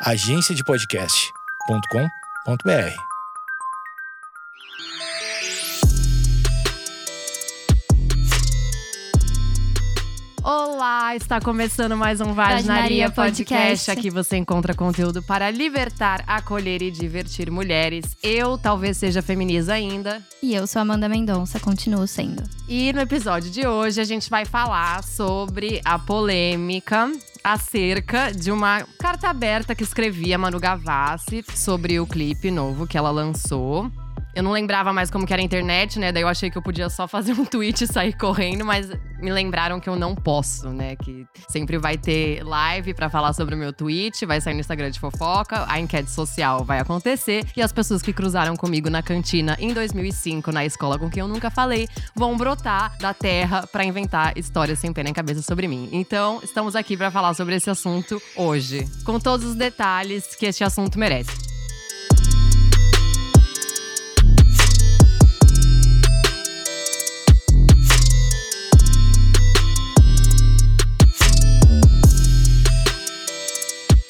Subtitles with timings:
[0.00, 2.94] agenciadepodcast.com.br.
[10.44, 13.10] Olá, está começando mais um Vaginaria.
[13.10, 13.90] Podcast.
[13.90, 18.16] Aqui você encontra conteúdo para libertar, acolher e divertir mulheres.
[18.22, 20.22] Eu talvez seja feminista ainda.
[20.40, 22.44] E eu sou Amanda Mendonça, continuo sendo.
[22.68, 27.10] E no episódio de hoje a gente vai falar sobre a polêmica
[27.42, 33.10] acerca de uma carta aberta que escrevia Manu Gavassi sobre o clipe novo que ela
[33.10, 33.90] lançou.
[34.38, 36.12] Eu não lembrava mais como que era a internet, né?
[36.12, 38.88] Daí eu achei que eu podia só fazer um tweet e sair correndo, mas
[39.20, 40.94] me lembraram que eu não posso, né?
[40.94, 44.92] Que sempre vai ter live pra falar sobre o meu tweet, vai sair no Instagram
[44.92, 49.56] de fofoca, a enquete social vai acontecer e as pessoas que cruzaram comigo na cantina
[49.58, 54.38] em 2005 na escola com quem eu nunca falei vão brotar da terra pra inventar
[54.38, 55.88] histórias sem pé nem cabeça sobre mim.
[55.90, 60.62] Então, estamos aqui pra falar sobre esse assunto hoje, com todos os detalhes que este
[60.62, 61.47] assunto merece.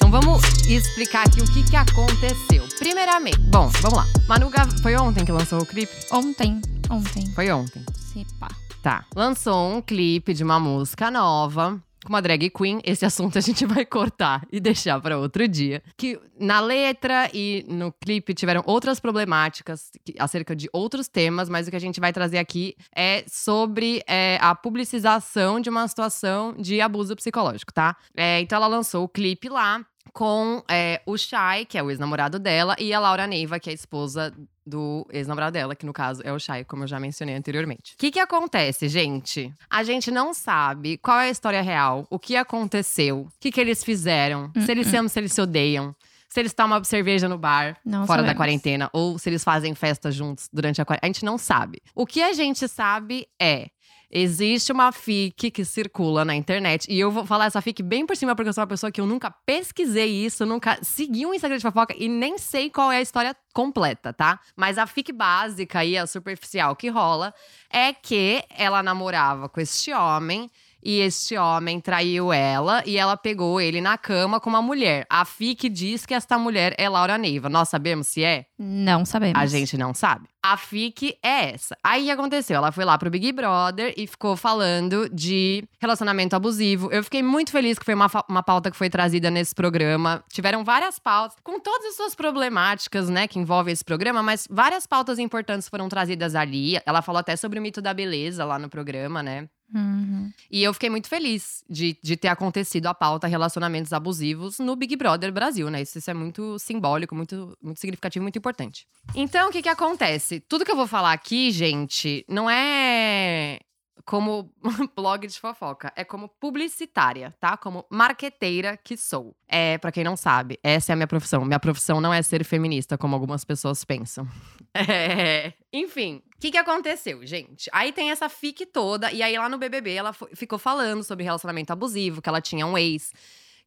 [0.09, 2.67] Então vamos explicar aqui o que, que aconteceu.
[2.79, 4.05] Primeiramente, bom, vamos lá.
[4.27, 4.67] Manu Gav...
[4.81, 5.93] Foi ontem que lançou o clipe?
[6.11, 7.85] Ontem, ontem, Foi ontem.
[7.93, 8.47] se pá.
[8.81, 9.05] Tá.
[9.15, 11.79] Lançou um clipe de uma música nova.
[12.03, 15.83] Com uma drag queen, esse assunto a gente vai cortar e deixar para outro dia.
[15.95, 21.69] Que na letra e no clipe tiveram outras problemáticas acerca de outros temas, mas o
[21.69, 26.81] que a gente vai trazer aqui é sobre é, a publicização de uma situação de
[26.81, 27.95] abuso psicológico, tá?
[28.17, 32.39] É, então ela lançou o clipe lá com é, o Shai, que é o ex-namorado
[32.39, 34.33] dela, e a Laura Neiva, que é a esposa
[34.65, 37.93] do ex-namorado dela, que no caso é o Shai, como eu já mencionei anteriormente.
[37.93, 39.53] O que que acontece, gente?
[39.69, 43.59] A gente não sabe qual é a história real, o que aconteceu, o que que
[43.59, 45.95] eles fizeram, se eles se amam, se eles se odeiam.
[46.31, 48.37] Se eles tomam cerveja no bar, Não fora da sabemos.
[48.37, 51.09] quarentena, ou se eles fazem festa juntos durante a quarentena.
[51.09, 51.81] A gente não sabe.
[51.95, 53.71] O que a gente sabe é.
[54.11, 56.87] Existe uma fic que circula na internet.
[56.89, 58.99] E eu vou falar essa fic bem por cima, porque eu sou uma pessoa que
[58.99, 62.97] eu nunca pesquisei isso, nunca segui um Instagram de fofoca e nem sei qual é
[62.97, 64.39] a história completa, tá?
[64.55, 67.33] Mas a fic básica e a superficial que rola
[67.69, 70.49] é que ela namorava com este homem.
[70.83, 75.05] E este homem traiu ela e ela pegou ele na cama com uma mulher.
[75.09, 77.49] A FIC diz que esta mulher é Laura Neiva.
[77.49, 78.45] Nós sabemos se é?
[78.57, 79.39] Não sabemos.
[79.39, 80.27] A gente não sabe.
[80.41, 81.77] A FIC é essa.
[81.83, 82.55] Aí o que aconteceu?
[82.55, 86.89] Ela foi lá pro Big Brother e ficou falando de relacionamento abusivo.
[86.91, 90.23] Eu fiquei muito feliz que foi uma, uma pauta que foi trazida nesse programa.
[90.31, 94.87] Tiveram várias pautas, com todas as suas problemáticas, né, que envolvem esse programa, mas várias
[94.87, 96.79] pautas importantes foram trazidas ali.
[96.85, 99.49] Ela falou até sobre o mito da beleza lá no programa, né?
[99.73, 100.31] Uhum.
[100.49, 104.95] E eu fiquei muito feliz de, de ter acontecido a pauta relacionamentos abusivos no Big
[104.95, 105.81] Brother Brasil, né?
[105.81, 108.87] Isso, isso é muito simbólico, muito, muito significativo, muito importante.
[109.15, 110.39] Então, o que que acontece?
[110.39, 113.59] Tudo que eu vou falar aqui, gente, não é
[114.05, 114.51] como
[114.95, 117.57] blog de fofoca, é como publicitária, tá?
[117.57, 119.35] Como marqueteira que sou.
[119.47, 121.45] É, para quem não sabe, essa é a minha profissão.
[121.45, 124.27] Minha profissão não é ser feminista, como algumas pessoas pensam.
[124.71, 125.51] É.
[125.73, 127.69] Enfim, o que, que aconteceu, gente?
[127.73, 131.73] Aí tem essa fic toda, e aí lá no BBB ela ficou falando sobre relacionamento
[131.73, 133.11] abusivo, que ela tinha um ex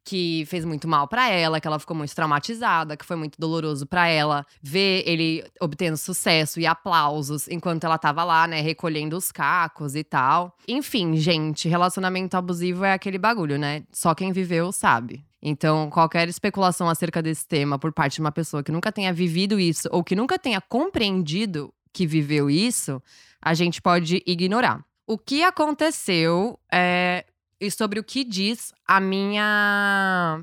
[0.05, 3.87] que fez muito mal pra ela, que ela ficou muito traumatizada, que foi muito doloroso
[3.87, 9.31] pra ela ver ele obtendo sucesso e aplausos enquanto ela tava lá, né, recolhendo os
[9.31, 10.57] cacos e tal.
[10.67, 13.85] Enfim, gente, relacionamento abusivo é aquele bagulho, né?
[13.93, 15.25] Só quem viveu sabe.
[15.43, 19.59] Então, qualquer especulação acerca desse tema por parte de uma pessoa que nunca tenha vivido
[19.59, 23.03] isso ou que nunca tenha compreendido que viveu isso,
[23.41, 24.85] a gente pode ignorar.
[25.05, 27.25] O que aconteceu é
[27.63, 30.43] e sobre o que diz a minha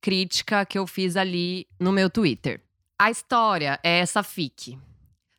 [0.00, 2.60] crítica que eu fiz ali no meu Twitter.
[2.98, 4.78] A história é essa fic.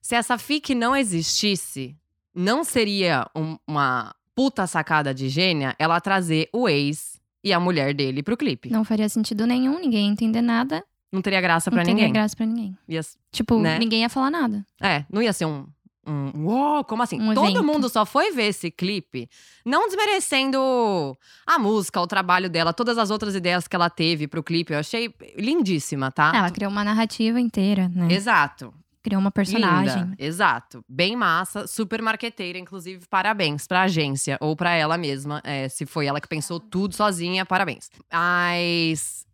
[0.02, 1.96] Se essa fic não existisse,
[2.34, 7.94] não seria um- uma puta sacada de gênia ela trazer o ex e a mulher
[7.94, 8.70] dele pro clipe.
[8.70, 10.84] Não, Não faria sentido nenhum, ninguém ia entender nada.
[11.24, 12.12] teria graça não pra teria ninguém.
[12.14, 12.78] graça pra ninguém.
[12.90, 13.02] Ia-
[13.32, 13.80] Tipo, Né?
[13.80, 14.66] ninguém ia falar nada.
[14.82, 15.66] é, não ia ser um.
[16.06, 17.20] Um, uou, como assim?
[17.20, 17.64] Um Todo evento.
[17.64, 19.28] mundo só foi ver esse clipe,
[19.66, 24.44] não desmerecendo a música, o trabalho dela, todas as outras ideias que ela teve pro
[24.44, 24.74] clipe.
[24.74, 26.32] Eu achei lindíssima, tá?
[26.36, 28.08] Ela criou uma narrativa inteira, né?
[28.12, 28.74] Exato.
[29.02, 30.04] Criou uma personagem.
[30.04, 30.84] Linda, exato.
[30.90, 35.42] Bem massa, super marqueteira, inclusive parabéns pra agência ou pra ela mesma.
[35.44, 37.90] é, se foi ela que pensou tudo sozinha, parabéns.
[38.12, 39.26] Mas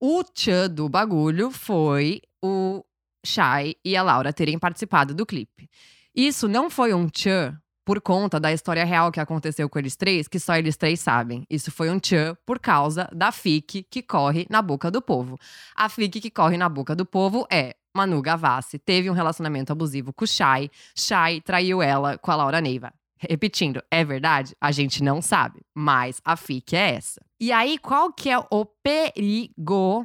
[0.00, 2.82] o tchan do bagulho foi o
[3.24, 5.68] Shai e a Laura terem participado do clipe.
[6.18, 7.56] Isso não foi um tchan
[7.86, 11.46] por conta da história real que aconteceu com eles três, que só eles três sabem.
[11.48, 15.38] Isso foi um tchan por causa da fique que corre na boca do povo.
[15.76, 20.12] A fique que corre na boca do povo é Manu Gavassi teve um relacionamento abusivo
[20.12, 20.68] com o Shai.
[20.92, 22.92] Shai traiu ela com a Laura Neiva.
[23.16, 24.56] Repetindo, é verdade?
[24.60, 27.20] A gente não sabe, mas a fique é essa.
[27.38, 30.04] E aí, qual que é o perigo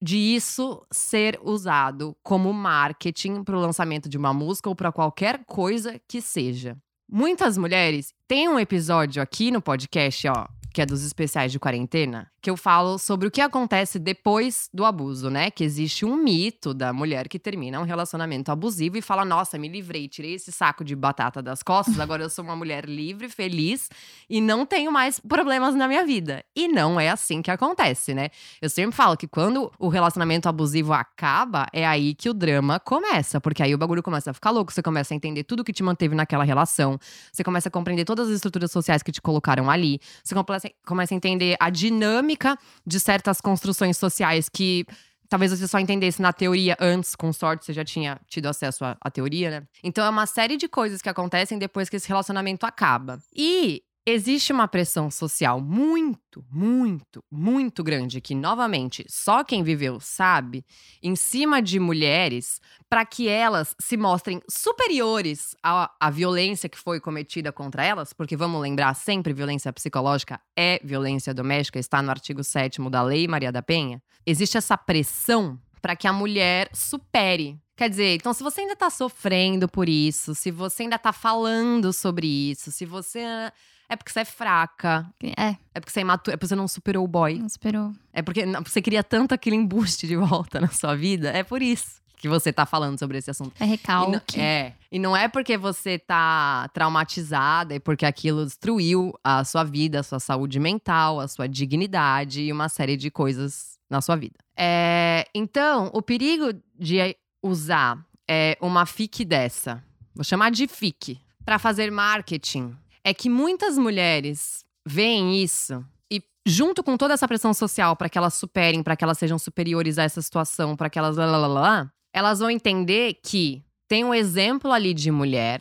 [0.00, 5.44] de isso ser usado como marketing para o lançamento de uma música ou para qualquer
[5.44, 6.76] coisa que seja?
[7.10, 10.46] Muitas mulheres têm um episódio aqui no podcast, ó,
[10.78, 14.84] que é dos especiais de quarentena, que eu falo sobre o que acontece depois do
[14.84, 15.50] abuso, né?
[15.50, 19.66] Que existe um mito da mulher que termina um relacionamento abusivo e fala: Nossa, me
[19.66, 23.90] livrei, tirei esse saco de batata das costas, agora eu sou uma mulher livre, feliz
[24.30, 26.44] e não tenho mais problemas na minha vida.
[26.54, 28.28] E não é assim que acontece, né?
[28.62, 33.40] Eu sempre falo que quando o relacionamento abusivo acaba, é aí que o drama começa,
[33.40, 35.82] porque aí o bagulho começa a ficar louco, você começa a entender tudo que te
[35.82, 37.00] manteve naquela relação,
[37.32, 40.67] você começa a compreender todas as estruturas sociais que te colocaram ali, você começa
[41.12, 44.86] a entender a dinâmica de certas construções sociais que
[45.28, 48.96] talvez você só entendesse na teoria antes, com sorte você já tinha tido acesso à,
[49.00, 49.62] à, teoria, né?
[49.84, 53.18] Então é uma série de coisas que acontecem depois que esse relacionamento acaba.
[53.36, 60.64] E Existe uma pressão social muito, muito, muito grande que, novamente, só quem viveu sabe,
[61.02, 62.58] em cima de mulheres,
[62.88, 68.34] para que elas se mostrem superiores à, à, violência que foi cometida contra elas, porque
[68.34, 73.52] vamos lembrar sempre: violência psicológica é violência doméstica, está no artigo 7 da Lei Maria
[73.52, 74.02] da Penha.
[74.24, 78.90] Existe essa pressão para que a mulher supere Quer dizer, então se você ainda tá
[78.90, 83.52] sofrendo por isso, se você ainda tá falando sobre isso, se você
[83.88, 85.08] é porque você é fraca.
[85.22, 85.56] É.
[85.74, 86.34] É porque você é imatura.
[86.34, 87.38] É porque você não superou o boy.
[87.38, 87.92] Não superou.
[88.12, 91.30] É porque você queria tanto aquele embuste de volta na sua vida.
[91.30, 93.52] É por isso que você tá falando sobre esse assunto.
[93.60, 94.38] É recalque.
[94.38, 94.74] E é.
[94.90, 100.02] E não é porque você tá traumatizada e porque aquilo destruiu a sua vida, a
[100.02, 104.36] sua saúde mental, a sua dignidade e uma série de coisas na sua vida.
[104.56, 109.82] É, então, o perigo de usar é, uma FIC dessa,
[110.14, 116.82] vou chamar de FIC, para fazer marketing é que muitas mulheres veem isso e, junto
[116.82, 120.04] com toda essa pressão social para que elas superem, para que elas sejam superiores a
[120.04, 124.72] essa situação, para que elas lá, lá, lá, elas vão entender que tem um exemplo
[124.72, 125.60] ali de mulher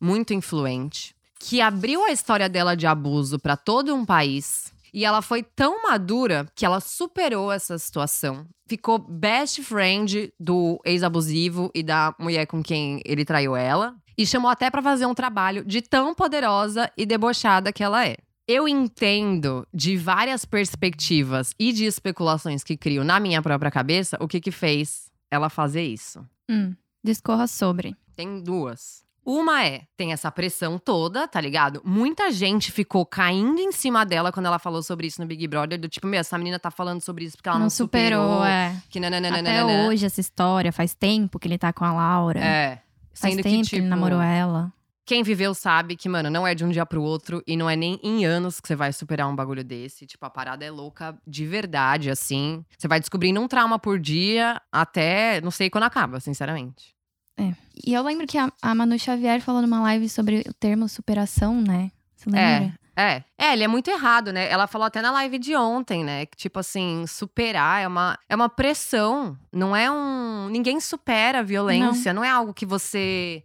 [0.00, 4.72] muito influente que abriu a história dela de abuso para todo um país.
[4.92, 8.46] E ela foi tão madura que ela superou essa situação.
[8.66, 14.50] Ficou best friend do ex-abusivo e da mulher com quem ele traiu ela e chamou
[14.50, 18.16] até para fazer um trabalho de tão poderosa e debochada que ela é.
[18.48, 24.28] Eu entendo de várias perspectivas e de especulações que crio na minha própria cabeça o
[24.28, 26.24] que que fez ela fazer isso.
[26.48, 27.96] Hum, discorra sobre.
[28.14, 29.04] Tem duas.
[29.26, 31.82] Uma é, tem essa pressão toda, tá ligado?
[31.84, 35.80] Muita gente ficou caindo em cima dela quando ela falou sobre isso no Big Brother.
[35.80, 38.44] Do tipo, meu, essa menina tá falando sobre isso porque ela não, não superou, superou.
[38.44, 38.80] É.
[38.88, 39.40] Que nananana.
[39.40, 42.38] Até hoje, essa história, faz tempo que ele tá com a Laura.
[42.38, 42.82] É.
[43.16, 44.72] Faz Sendo tempo que, tipo, ele namorou ela.
[45.06, 47.76] Quem viveu sabe que, mano, não é de um dia pro outro e não é
[47.76, 50.04] nem em anos que você vai superar um bagulho desse.
[50.04, 52.64] Tipo, a parada é louca de verdade, assim.
[52.76, 56.94] Você vai descobrindo um trauma por dia até não sei quando acaba, sinceramente.
[57.38, 57.54] É.
[57.86, 61.60] E eu lembro que a, a Manu Xavier falou numa live sobre o termo superação,
[61.60, 61.92] né?
[62.16, 62.74] Você lembra?
[62.82, 62.85] É.
[62.96, 64.50] É, é, ele é muito errado, né?
[64.50, 66.24] Ela falou até na live de ontem, né?
[66.24, 69.38] Que, tipo assim, superar é uma, é uma pressão.
[69.52, 70.48] Não é um.
[70.48, 72.14] Ninguém supera a violência.
[72.14, 73.44] Não, não é algo que você.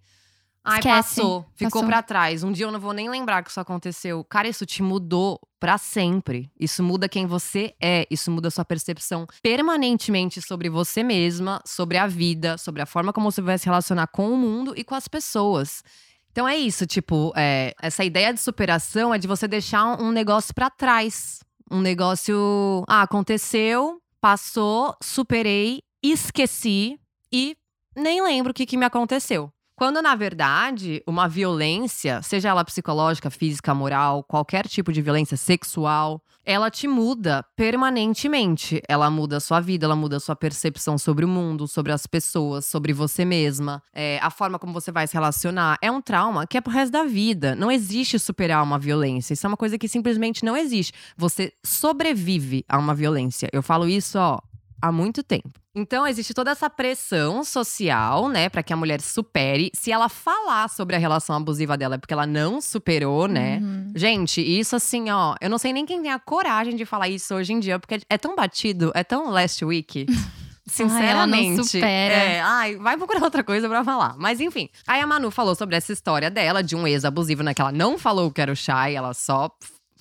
[0.63, 2.43] Ai, Esquece, passou, ficou para trás.
[2.43, 4.23] Um dia eu não vou nem lembrar que isso aconteceu.
[4.23, 6.51] Cara, isso te mudou para sempre.
[6.59, 12.05] Isso muda quem você é, isso muda sua percepção permanentemente sobre você mesma, sobre a
[12.05, 15.07] vida, sobre a forma como você vai se relacionar com o mundo e com as
[15.07, 15.83] pessoas.
[16.31, 20.53] Então é isso, tipo, é, essa ideia de superação é de você deixar um negócio
[20.53, 21.39] para trás.
[21.69, 22.83] Um negócio.
[22.87, 26.97] Ah, aconteceu, passou, superei, esqueci
[27.31, 27.55] e
[27.95, 29.51] nem lembro o que, que me aconteceu.
[29.75, 36.21] Quando, na verdade, uma violência, seja ela psicológica, física, moral, qualquer tipo de violência sexual,
[36.45, 38.81] ela te muda permanentemente.
[38.87, 42.05] Ela muda a sua vida, ela muda a sua percepção sobre o mundo, sobre as
[42.07, 45.77] pessoas, sobre você mesma, é, a forma como você vai se relacionar.
[45.81, 47.55] É um trauma que é pro resto da vida.
[47.55, 49.33] Não existe superar uma violência.
[49.33, 50.93] Isso é uma coisa que simplesmente não existe.
[51.15, 53.49] Você sobrevive a uma violência.
[53.53, 54.39] Eu falo isso, ó,
[54.81, 55.51] há muito tempo.
[55.73, 59.71] Então existe toda essa pressão social, né, para que a mulher supere.
[59.73, 63.59] Se ela falar sobre a relação abusiva dela, é porque ela não superou, né?
[63.61, 63.93] Uhum.
[63.95, 67.33] Gente, isso assim, ó, eu não sei nem quem tem a coragem de falar isso
[67.33, 70.05] hoje em dia, porque é tão batido, é tão last week.
[70.71, 71.63] sinceramente.
[71.65, 72.13] supera.
[72.13, 74.15] É, ai, vai procurar outra coisa pra falar.
[74.17, 74.69] Mas enfim.
[74.87, 77.53] Aí a Manu falou sobre essa história dela, de um ex abusivo, né?
[77.53, 79.49] Que ela não falou que era o Shai, ela só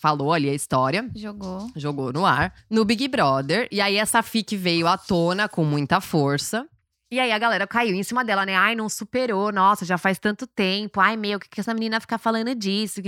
[0.01, 1.09] falou ali a história.
[1.15, 1.71] Jogou.
[1.77, 2.55] Jogou no ar.
[2.69, 3.69] No Big Brother.
[3.71, 6.67] E aí essa fic veio à tona com muita força.
[7.13, 8.55] E aí a galera caiu em cima dela, né?
[8.55, 9.51] Ai, não superou.
[9.51, 11.01] Nossa, já faz tanto tempo.
[11.01, 13.03] Ai, meu, o que, que essa menina fica falando disso?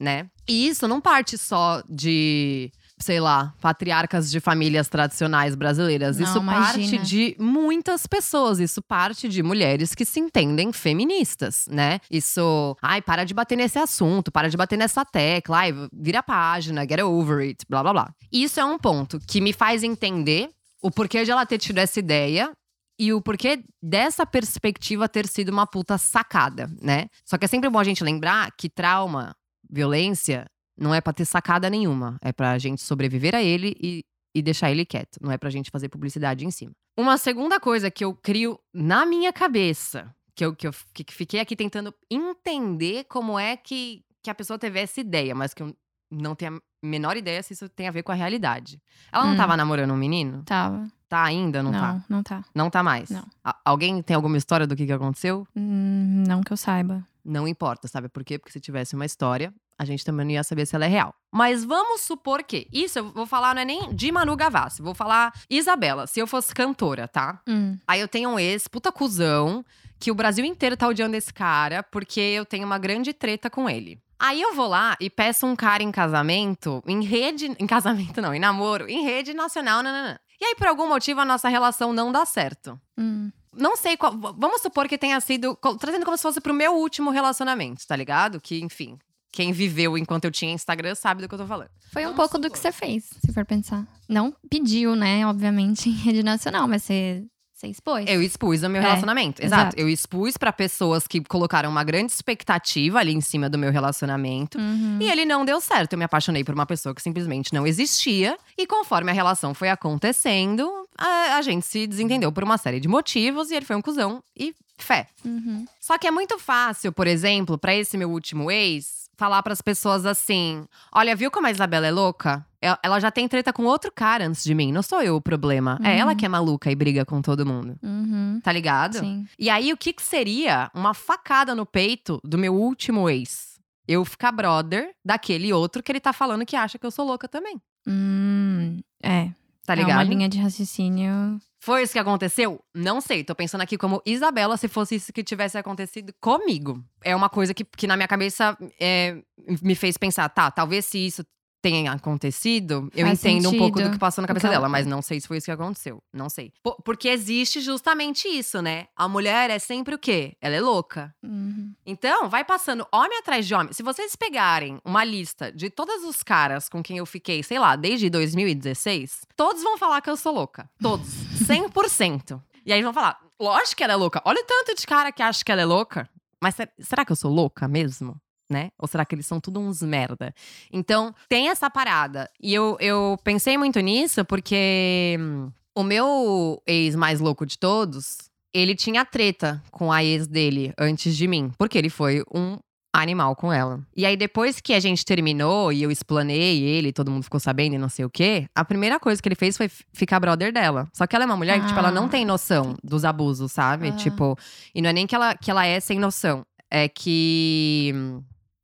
[0.00, 0.28] Né?
[0.48, 6.18] E isso não parte só de, sei lá, patriarcas de famílias tradicionais brasileiras.
[6.18, 7.02] Não, isso parte imagina.
[7.02, 8.58] de muitas pessoas.
[8.58, 12.00] Isso parte de mulheres que se entendem feministas, né?
[12.10, 12.76] Isso.
[12.82, 15.58] Ai, para de bater nesse assunto, para de bater nessa tecla.
[15.58, 18.14] Ai, vira a página, get over it, blá blá blá.
[18.32, 20.48] Isso é um ponto que me faz entender
[20.82, 22.50] o porquê de ela ter tido essa ideia
[22.98, 27.08] e o porquê dessa perspectiva ter sido uma puta sacada, né?
[27.24, 29.34] Só que é sempre bom a gente lembrar que trauma,
[29.70, 30.46] violência,
[30.78, 32.16] não é pra ter sacada nenhuma.
[32.20, 34.04] É pra gente sobreviver a ele e,
[34.34, 35.18] e deixar ele quieto.
[35.20, 36.72] Não é pra gente fazer publicidade em cima.
[36.98, 41.40] Uma segunda coisa que eu crio na minha cabeça, que eu, que eu que fiquei
[41.40, 45.74] aqui tentando entender como é que, que a pessoa teve essa ideia, mas que eu
[46.10, 48.80] não tenho a menor ideia se isso tem a ver com a realidade.
[49.12, 49.36] Ela não Hum.
[49.36, 50.42] tava namorando um menino?
[50.44, 50.86] Tava.
[51.08, 51.62] Tá ainda?
[51.62, 52.04] Não, Não, tá?
[52.08, 52.44] não tá.
[52.54, 53.10] Não tá mais?
[53.10, 53.24] Não.
[53.64, 55.46] Alguém tem alguma história do que, que aconteceu?
[55.54, 57.06] Hum, não que eu saiba.
[57.24, 58.38] Não importa, sabe por quê?
[58.38, 61.14] Porque se tivesse uma história, a gente também não ia saber se ela é real.
[61.32, 62.66] Mas vamos supor que.
[62.72, 66.26] Isso eu vou falar, não é nem de Manu Gavassi, vou falar Isabela, se eu
[66.26, 67.40] fosse cantora, tá?
[67.46, 67.76] Hum.
[67.86, 69.64] Aí eu tenho um ex, puta cuzão,
[69.98, 73.68] que o Brasil inteiro tá odiando esse cara, porque eu tenho uma grande treta com
[73.68, 74.00] ele.
[74.18, 77.54] Aí eu vou lá e peço um cara em casamento, em rede.
[77.58, 80.18] Em casamento não, em namoro, em rede nacional, nananã.
[80.40, 82.80] E aí, por algum motivo, a nossa relação não dá certo.
[82.96, 83.30] Hum.
[83.52, 84.12] Não sei qual.
[84.12, 85.56] Vamos supor que tenha sido.
[85.78, 88.40] Trazendo como se fosse pro meu último relacionamento, tá ligado?
[88.40, 88.98] Que, enfim.
[89.36, 91.68] Quem viveu enquanto eu tinha Instagram sabe do que eu tô falando.
[91.92, 93.86] Foi um pouco do que você fez, se for pensar.
[94.08, 95.26] Não pediu, né?
[95.26, 98.06] Obviamente, em rede nacional, mas você, você expôs.
[98.08, 99.42] Eu expus o meu É, relacionamento.
[99.44, 99.62] Exato.
[99.62, 99.76] exato.
[99.78, 104.56] Eu expus pra pessoas que colocaram uma grande expectativa ali em cima do meu relacionamento.
[104.58, 104.96] Uhum.
[105.02, 105.92] E ele não deu certo.
[105.92, 108.38] Eu me apaixonei por uma pessoa que simplesmente não existia.
[108.56, 110.66] E conforme a relação foi acontecendo,
[110.96, 113.50] a, a gente se desentendeu por uma série de motivos.
[113.50, 115.08] E ele foi um cuzão e fé.
[115.24, 115.66] Uhum.
[115.78, 120.04] Só que é muito fácil, por exemplo, pra esse meu último ex, falar pras pessoas
[120.06, 122.44] assim: Olha, viu como a Isabela é louca?
[122.60, 125.20] El- Ela já tem treta com outro cara antes de mim, não sou eu o
[125.20, 125.78] problema.
[125.82, 125.98] É Uhum.
[125.98, 127.76] ela que é maluca e briga com todo mundo.
[127.82, 128.40] Uhum.
[128.42, 128.98] Tá ligado?
[128.98, 129.26] Sim.
[129.38, 133.56] E aí, o que, que seria uma facada no peito do meu último ex?
[133.88, 137.28] Eu ficar brother daquele outro que ele tá falando que acha que eu sou louca
[137.28, 137.60] também.
[137.86, 139.30] Hum, é.
[139.64, 139.96] Tá É ligado?
[139.96, 141.40] uma linha de raciocínio.
[141.66, 142.60] Foi isso que aconteceu?
[142.72, 143.24] Não sei.
[143.24, 146.80] Tô pensando aqui como Isabela se fosse isso que tivesse acontecido comigo.
[147.02, 149.20] É uma coisa que, que na minha cabeça é,
[149.60, 151.24] me fez pensar, tá, talvez se isso
[151.60, 153.92] tenha acontecido, eu Faz entendo um pouco do sentido.
[153.94, 155.50] que passou na cabeça O que ela- dela, mas não sei se foi isso que
[155.50, 156.00] aconteceu.
[156.12, 156.52] Não sei.
[156.62, 158.86] Po- Porque existe justamente isso, né?
[158.94, 160.36] A mulher é sempre o quê?
[160.40, 161.12] Ela é louca.
[161.24, 161.72] Uhum.
[161.84, 163.72] Então, vai passando homem atrás de homem.
[163.72, 167.74] Se vocês pegarem uma lista de todos os caras com quem eu fiquei, sei lá,
[167.74, 170.70] desde 2016, todos vão falar que eu sou louca.
[170.80, 171.25] Todos.
[171.36, 172.40] 100%.
[172.64, 174.20] e aí vão falar, lógico que ela é louca.
[174.24, 176.08] Olha o tanto de cara que acha que ela é louca.
[176.42, 178.16] Mas ser- será que eu sou louca mesmo?
[178.48, 178.68] Né?
[178.78, 180.32] Ou será que eles são tudo uns merda?
[180.72, 182.30] Então, tem essa parada.
[182.40, 188.18] E eu, eu pensei muito nisso porque hum, o meu ex mais louco de todos,
[188.54, 192.56] ele tinha treta com a ex dele antes de mim, porque ele foi um
[193.00, 193.80] animal com ela.
[193.96, 197.74] E aí, depois que a gente terminou e eu explanei ele, todo mundo ficou sabendo
[197.74, 200.88] e não sei o quê, a primeira coisa que ele fez foi ficar brother dela.
[200.92, 202.08] Só que ela é uma mulher que, tipo, ela não Ah.
[202.08, 203.88] tem noção dos abusos, sabe?
[203.88, 203.92] Ah.
[203.92, 204.36] Tipo,
[204.74, 207.92] e não é nem que ela, que ela é sem noção, é que.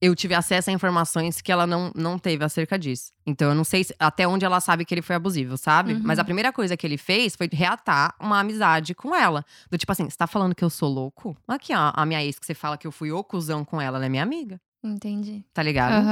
[0.04, 3.12] Eu tive acesso a informações que ela não, não teve acerca disso.
[3.24, 5.92] Então eu não sei se- até onde ela sabe que ele foi abusivo, sabe?
[5.92, 6.00] Uhum.
[6.02, 9.44] Mas a primeira coisa que ele fez foi reatar uma amizade com ela.
[9.70, 11.36] Do tipo assim, você tá falando que eu sou louco?
[11.46, 13.96] Aqui, ó, a minha ex que você fala que eu fui o cuzão com ela,
[13.98, 14.60] ela é minha amiga.
[14.82, 15.44] Entendi.
[15.54, 16.02] Tá ligado?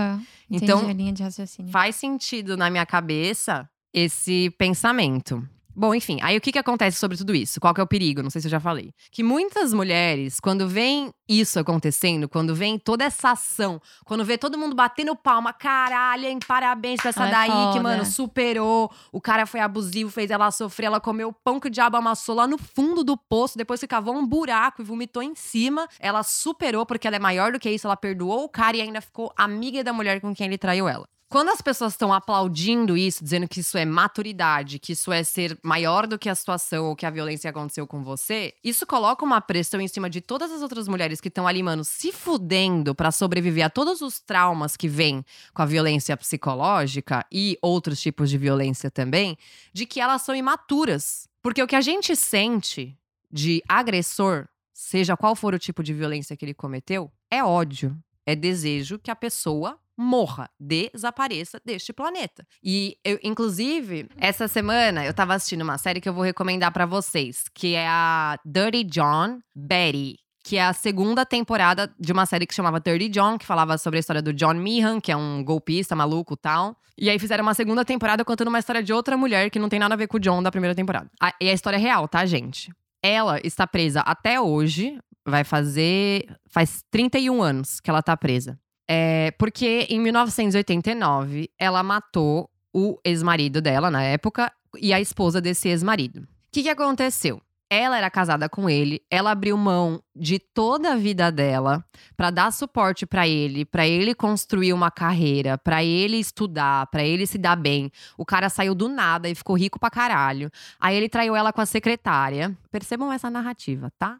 [0.48, 1.72] Entendi Então, a linha de raciocínio.
[1.72, 5.44] Faz sentido na minha cabeça esse pensamento.
[5.80, 7.58] Bom, enfim, aí o que, que acontece sobre tudo isso?
[7.58, 8.22] Qual que é o perigo?
[8.22, 8.92] Não sei se eu já falei.
[9.10, 14.58] Que muitas mulheres, quando vem isso acontecendo, quando vem toda essa ação, quando vê todo
[14.58, 17.82] mundo batendo palma, caralho, hein, parabéns pra essa é daí que, foda.
[17.82, 18.92] mano, superou.
[19.10, 22.34] O cara foi abusivo, fez ela sofrer, ela comeu o pão que o diabo amassou
[22.34, 25.88] lá no fundo do poço, depois que cavou um buraco e vomitou em cima.
[25.98, 29.00] Ela superou porque ela é maior do que isso, ela perdoou o cara e ainda
[29.00, 31.08] ficou amiga da mulher com quem ele traiu ela.
[31.30, 35.56] Quando as pessoas estão aplaudindo isso, dizendo que isso é maturidade, que isso é ser
[35.62, 39.40] maior do que a situação ou que a violência aconteceu com você, isso coloca uma
[39.40, 43.12] pressão em cima de todas as outras mulheres que estão ali, mano, se fudendo pra
[43.12, 48.36] sobreviver a todos os traumas que vêm com a violência psicológica e outros tipos de
[48.36, 49.38] violência também,
[49.72, 51.28] de que elas são imaturas.
[51.40, 52.98] Porque o que a gente sente
[53.30, 57.96] de agressor, seja qual for o tipo de violência que ele cometeu, é ódio,
[58.26, 62.46] é desejo que a pessoa morra, desapareça deste planeta.
[62.64, 66.86] E eu, inclusive, essa semana eu tava assistindo uma série que eu vou recomendar para
[66.86, 70.16] vocês, que é a Dirty John Betty.
[70.42, 73.98] Que é a segunda temporada de uma série que chamava Dirty John, que falava sobre
[73.98, 76.74] a história do John Meehan, que é um golpista maluco tal.
[76.96, 79.78] E aí fizeram uma segunda temporada contando uma história de outra mulher que não tem
[79.78, 81.10] nada a ver com o John da primeira temporada.
[81.20, 82.72] A, e a história é real, tá, gente?
[83.02, 86.24] Ela está presa até hoje, vai fazer.
[86.48, 88.58] Faz 31 anos que ela tá presa.
[88.92, 95.68] É, porque em 1989 ela matou o ex-marido dela na época e a esposa desse
[95.68, 96.22] ex-marido.
[96.22, 97.40] O que, que aconteceu?
[97.70, 101.84] Ela era casada com ele, ela abriu mão de toda a vida dela
[102.16, 107.28] para dar suporte para ele, para ele construir uma carreira, para ele estudar, para ele
[107.28, 107.92] se dar bem.
[108.18, 110.50] O cara saiu do nada e ficou rico pra caralho.
[110.80, 112.58] Aí ele traiu ela com a secretária.
[112.72, 114.18] Percebam essa narrativa, tá?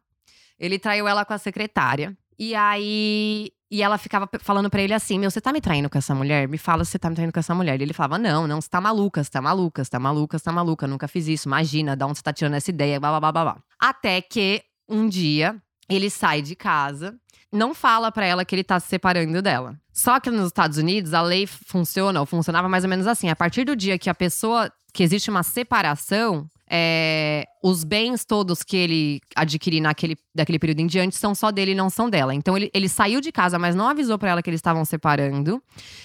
[0.57, 2.17] Ele traiu ela com a secretária.
[2.39, 5.97] E aí e ela ficava falando para ele assim: Meu, você tá me traindo com
[5.97, 6.49] essa mulher?
[6.49, 7.79] Me fala se você tá me traindo com essa mulher.
[7.81, 10.45] E ele falava: Não, não, você tá maluca, você tá maluca, você tá maluca, você
[10.45, 11.49] tá maluca, nunca fiz isso.
[11.49, 13.57] Imagina, da onde você tá tirando essa ideia, blá, blá, blá, blá.
[13.79, 15.57] Até que um dia
[15.89, 17.17] ele sai de casa,
[17.53, 19.77] não fala para ela que ele tá se separando dela.
[19.93, 23.37] Só que nos Estados Unidos a lei funciona, ou funcionava mais ou menos assim: a
[23.37, 28.77] partir do dia que a pessoa, que existe uma separação, é, os bens todos que
[28.77, 32.33] ele adquirir naquele, daquele período em diante são só dele e não são dela.
[32.33, 35.61] Então ele, ele saiu de casa, mas não avisou para ela que eles estavam separando.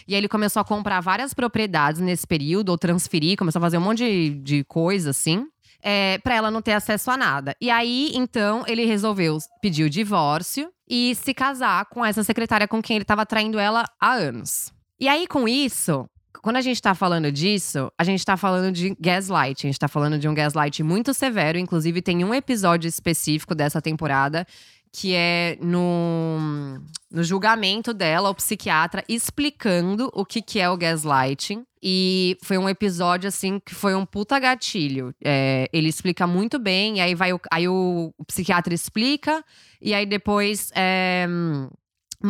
[0.08, 3.78] E aí ele começou a comprar várias propriedades nesse período, ou transferir, começou a fazer
[3.78, 5.46] um monte de, de coisa assim.
[5.88, 7.56] É, para ela não ter acesso a nada.
[7.62, 12.82] E aí, então, ele resolveu pedir o divórcio e se casar com essa secretária com
[12.82, 14.74] quem ele estava traindo ela há anos.
[15.00, 16.10] E aí, com isso,
[16.46, 19.66] quando a gente tá falando disso, a gente tá falando de gaslight.
[19.66, 21.58] A gente tá falando de um gaslight muito severo.
[21.58, 24.46] Inclusive, tem um episódio específico dessa temporada
[24.94, 26.80] que é no,
[27.12, 31.66] no julgamento dela, o psiquiatra explicando o que, que é o gaslighting.
[31.82, 35.16] E foi um episódio, assim, que foi um puta gatilho.
[35.26, 39.44] É, ele explica muito bem, e aí, vai o, aí o, o psiquiatra explica,
[39.82, 40.72] e aí depois.
[40.76, 41.26] É,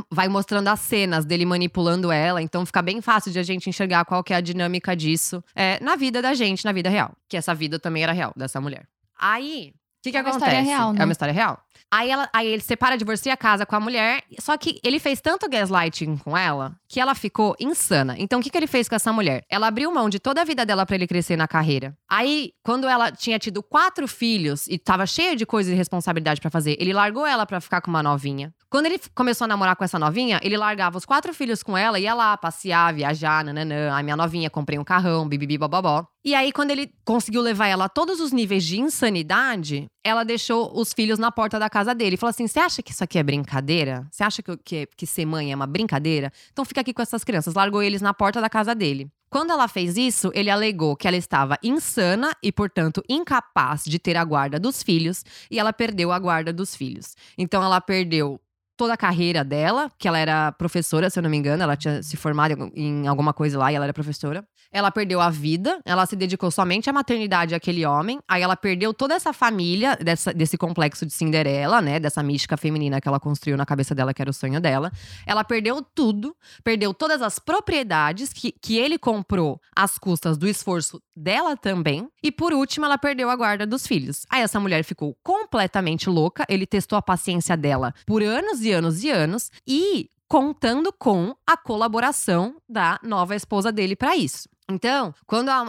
[0.09, 4.05] vai mostrando as cenas dele manipulando ela, então fica bem fácil de a gente enxergar
[4.05, 7.15] qual que é a dinâmica disso é, na vida da gente, na vida real.
[7.27, 8.87] Que essa vida também era real, dessa mulher.
[9.17, 9.73] Aí,
[10.05, 10.51] que, que é uma acontece?
[10.51, 11.01] história real, né?
[11.01, 11.59] É uma história real.
[11.91, 14.23] Aí, ela, aí ele separa, divorcia a casa com a mulher.
[14.39, 18.15] Só que ele fez tanto gaslighting com ela que ela ficou insana.
[18.17, 19.43] Então, o que, que ele fez com essa mulher?
[19.49, 21.95] Ela abriu mão de toda a vida dela para ele crescer na carreira.
[22.09, 26.49] Aí, quando ela tinha tido quatro filhos e tava cheia de coisas e responsabilidade para
[26.51, 28.53] fazer, ele largou ela para ficar com uma novinha.
[28.69, 31.97] Quando ele começou a namorar com essa novinha, ele largava os quatro filhos com ela,
[31.99, 33.95] ia lá passear, viajar, nananã.
[33.95, 36.05] A minha novinha, comprei um carrão, bibibi, bobobó.
[36.25, 40.71] E aí, quando ele conseguiu levar ela a todos os níveis de insanidade, ela deixou
[40.79, 42.15] os filhos na porta da casa dele.
[42.15, 44.07] Falou assim: Você acha que isso aqui é brincadeira?
[44.11, 46.31] Você acha que, que, que ser mãe é uma brincadeira?
[46.53, 47.55] Então fica aqui com essas crianças.
[47.55, 49.09] Largou eles na porta da casa dele.
[49.31, 54.15] Quando ela fez isso, ele alegou que ela estava insana e, portanto, incapaz de ter
[54.15, 57.15] a guarda dos filhos, e ela perdeu a guarda dos filhos.
[57.37, 58.39] Então, ela perdeu
[58.75, 62.01] toda a carreira dela, que ela era professora, se eu não me engano, ela tinha
[62.03, 64.45] se formado em alguma coisa lá e ela era professora.
[64.71, 68.19] Ela perdeu a vida, ela se dedicou somente à maternidade àquele homem.
[68.27, 71.97] Aí ela perdeu toda essa família dessa, desse complexo de Cinderela, né?
[71.99, 74.91] Dessa mística feminina que ela construiu na cabeça dela, que era o sonho dela.
[75.25, 81.01] Ela perdeu tudo, perdeu todas as propriedades que, que ele comprou às custas do esforço
[81.15, 82.09] dela também.
[82.21, 84.25] E por último, ela perdeu a guarda dos filhos.
[84.29, 86.45] Aí essa mulher ficou completamente louca.
[86.49, 89.51] Ele testou a paciência dela por anos e anos e anos.
[89.65, 94.49] E contando com a colaboração da nova esposa dele para isso.
[94.69, 95.63] Então, quando a,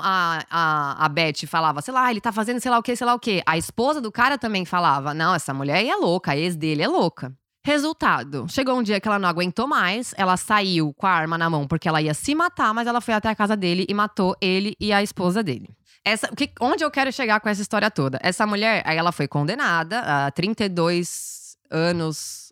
[0.50, 3.14] a, a, Beth falava, sei lá, ele tá fazendo sei lá o que, sei lá
[3.14, 6.36] o que, a esposa do cara também falava: não, essa mulher aí é louca, a
[6.36, 7.32] ex dele é louca.
[7.62, 11.50] Resultado: chegou um dia que ela não aguentou mais, ela saiu com a arma na
[11.50, 14.34] mão porque ela ia se matar, mas ela foi até a casa dele e matou
[14.40, 15.68] ele e a esposa dele.
[16.02, 18.18] Essa, que, onde eu quero chegar com essa história toda?
[18.22, 22.45] Essa mulher, aí ela foi condenada a 32 anos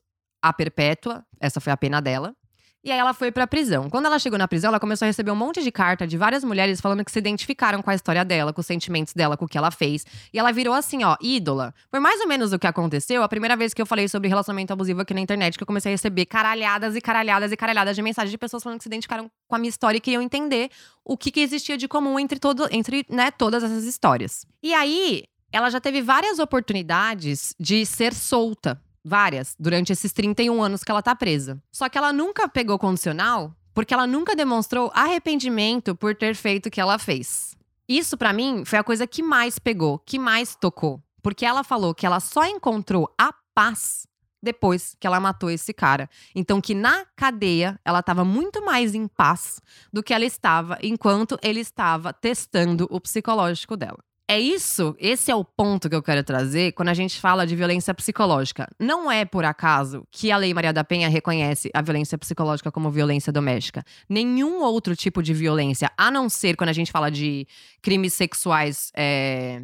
[0.44, 2.36] a perpétua, essa foi a pena dela.
[2.84, 3.88] E aí ela foi pra prisão.
[3.88, 6.44] Quando ela chegou na prisão, ela começou a receber um monte de carta de várias
[6.44, 9.48] mulheres falando que se identificaram com a história dela, com os sentimentos dela, com o
[9.48, 10.04] que ela fez.
[10.30, 11.72] E ela virou assim, ó, ídola.
[11.90, 14.70] Foi mais ou menos o que aconteceu a primeira vez que eu falei sobre relacionamento
[14.70, 18.02] abusivo aqui na internet, que eu comecei a receber caralhadas e caralhadas e caralhadas de
[18.02, 20.68] mensagens de pessoas falando que se identificaram com a minha história e queriam entender
[21.02, 24.44] o que, que existia de comum entre, todo, entre né, todas essas histórias.
[24.62, 30.82] E aí, ela já teve várias oportunidades de ser solta Várias, durante esses 31 anos
[30.82, 31.62] que ela tá presa.
[31.70, 36.70] Só que ela nunca pegou condicional porque ela nunca demonstrou arrependimento por ter feito o
[36.70, 37.56] que ela fez.
[37.88, 41.94] Isso pra mim foi a coisa que mais pegou, que mais tocou, porque ela falou
[41.94, 44.06] que ela só encontrou a paz
[44.42, 46.08] depois que ela matou esse cara.
[46.34, 49.60] Então que na cadeia ela estava muito mais em paz
[49.92, 53.98] do que ela estava enquanto ele estava testando o psicológico dela.
[54.26, 57.54] É isso, esse é o ponto que eu quero trazer quando a gente fala de
[57.54, 58.66] violência psicológica.
[58.80, 62.90] Não é por acaso que a Lei Maria da Penha reconhece a violência psicológica como
[62.90, 63.84] violência doméstica.
[64.08, 67.46] Nenhum outro tipo de violência, a não ser quando a gente fala de
[67.82, 69.62] crimes sexuais é,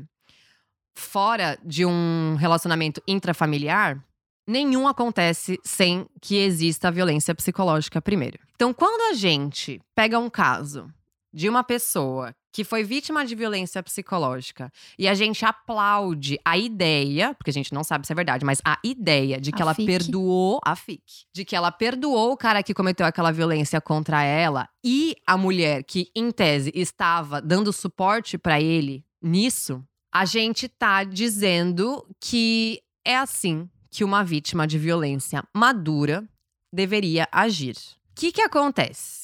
[0.95, 3.99] fora de um relacionamento intrafamiliar,
[4.47, 8.39] nenhum acontece sem que exista violência psicológica primeiro.
[8.57, 10.93] Então, quando a gente pega um caso
[11.33, 17.35] de uma pessoa que foi vítima de violência psicológica e a gente aplaude a ideia,
[17.35, 19.75] porque a gente não sabe se é verdade, mas a ideia de que A ela
[19.75, 19.87] FIC.
[19.87, 24.69] perdoou a FIC, de que ela perdoou o cara que cometeu aquela violência contra ela
[24.85, 31.05] e a mulher que em tese estava dando suporte pra ele nisso, a gente tá
[31.05, 36.29] dizendo que é assim que uma vítima de violência madura
[36.73, 37.77] deveria agir.
[38.11, 39.20] O que que acontece?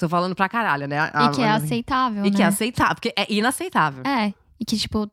[0.00, 0.96] Tô falando pra caralho, né?
[1.14, 2.36] E que é A- aceitável, e né?
[2.36, 4.02] que é aceitável, porque é inaceitável.
[4.04, 5.08] É, e que, tipo,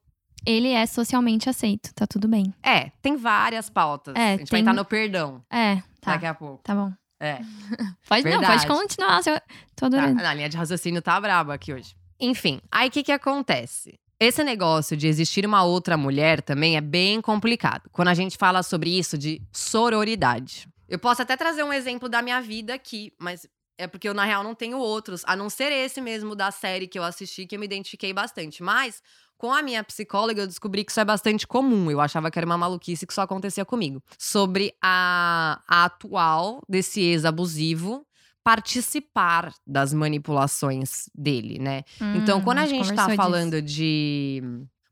[0.45, 2.53] ele é socialmente aceito, tá tudo bem.
[2.63, 4.15] É, tem várias pautas.
[4.15, 6.13] É, a gente vai tem- entrar no perdão É, tá.
[6.13, 6.61] daqui a pouco.
[6.63, 6.91] Tá bom.
[7.19, 7.39] É.
[8.07, 9.17] Pode, não, pode continuar.
[9.27, 9.41] eu-
[9.75, 10.25] Tô Tá, adorando.
[10.25, 11.95] a linha de raciocínio tá braba aqui hoje.
[12.19, 13.99] Enfim, aí o que que acontece?
[14.19, 17.89] Esse negócio de existir uma outra mulher também é bem complicado.
[17.91, 20.67] Quando a gente fala sobre isso de sororidade.
[20.89, 23.45] Eu posso até trazer um exemplo da minha vida aqui, mas
[23.77, 26.87] é porque eu, na real, não tenho outros, a não ser esse mesmo da série
[26.87, 28.63] que eu assisti, que eu me identifiquei bastante.
[28.63, 29.01] Mas,
[29.37, 31.91] com a minha psicóloga, eu descobri que isso é bastante comum.
[31.91, 34.01] Eu achava que era uma maluquice que só acontecia comigo.
[34.17, 38.05] Sobre a, a atual desse ex-abusivo
[38.43, 41.83] participar das manipulações dele, né?
[42.15, 44.41] Então, Hum, quando a gente tá falando de.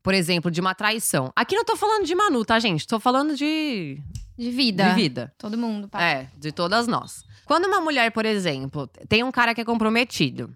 [0.06, 1.32] Por exemplo, de uma traição.
[1.34, 2.86] Aqui não tô falando de Manu, tá, gente?
[2.86, 4.00] Tô falando de.
[4.38, 4.90] De vida.
[4.90, 5.34] de vida.
[5.36, 6.00] Todo mundo, pá.
[6.00, 7.24] É, de todas nós.
[7.44, 10.54] Quando uma mulher, por exemplo, tem um cara que é comprometido.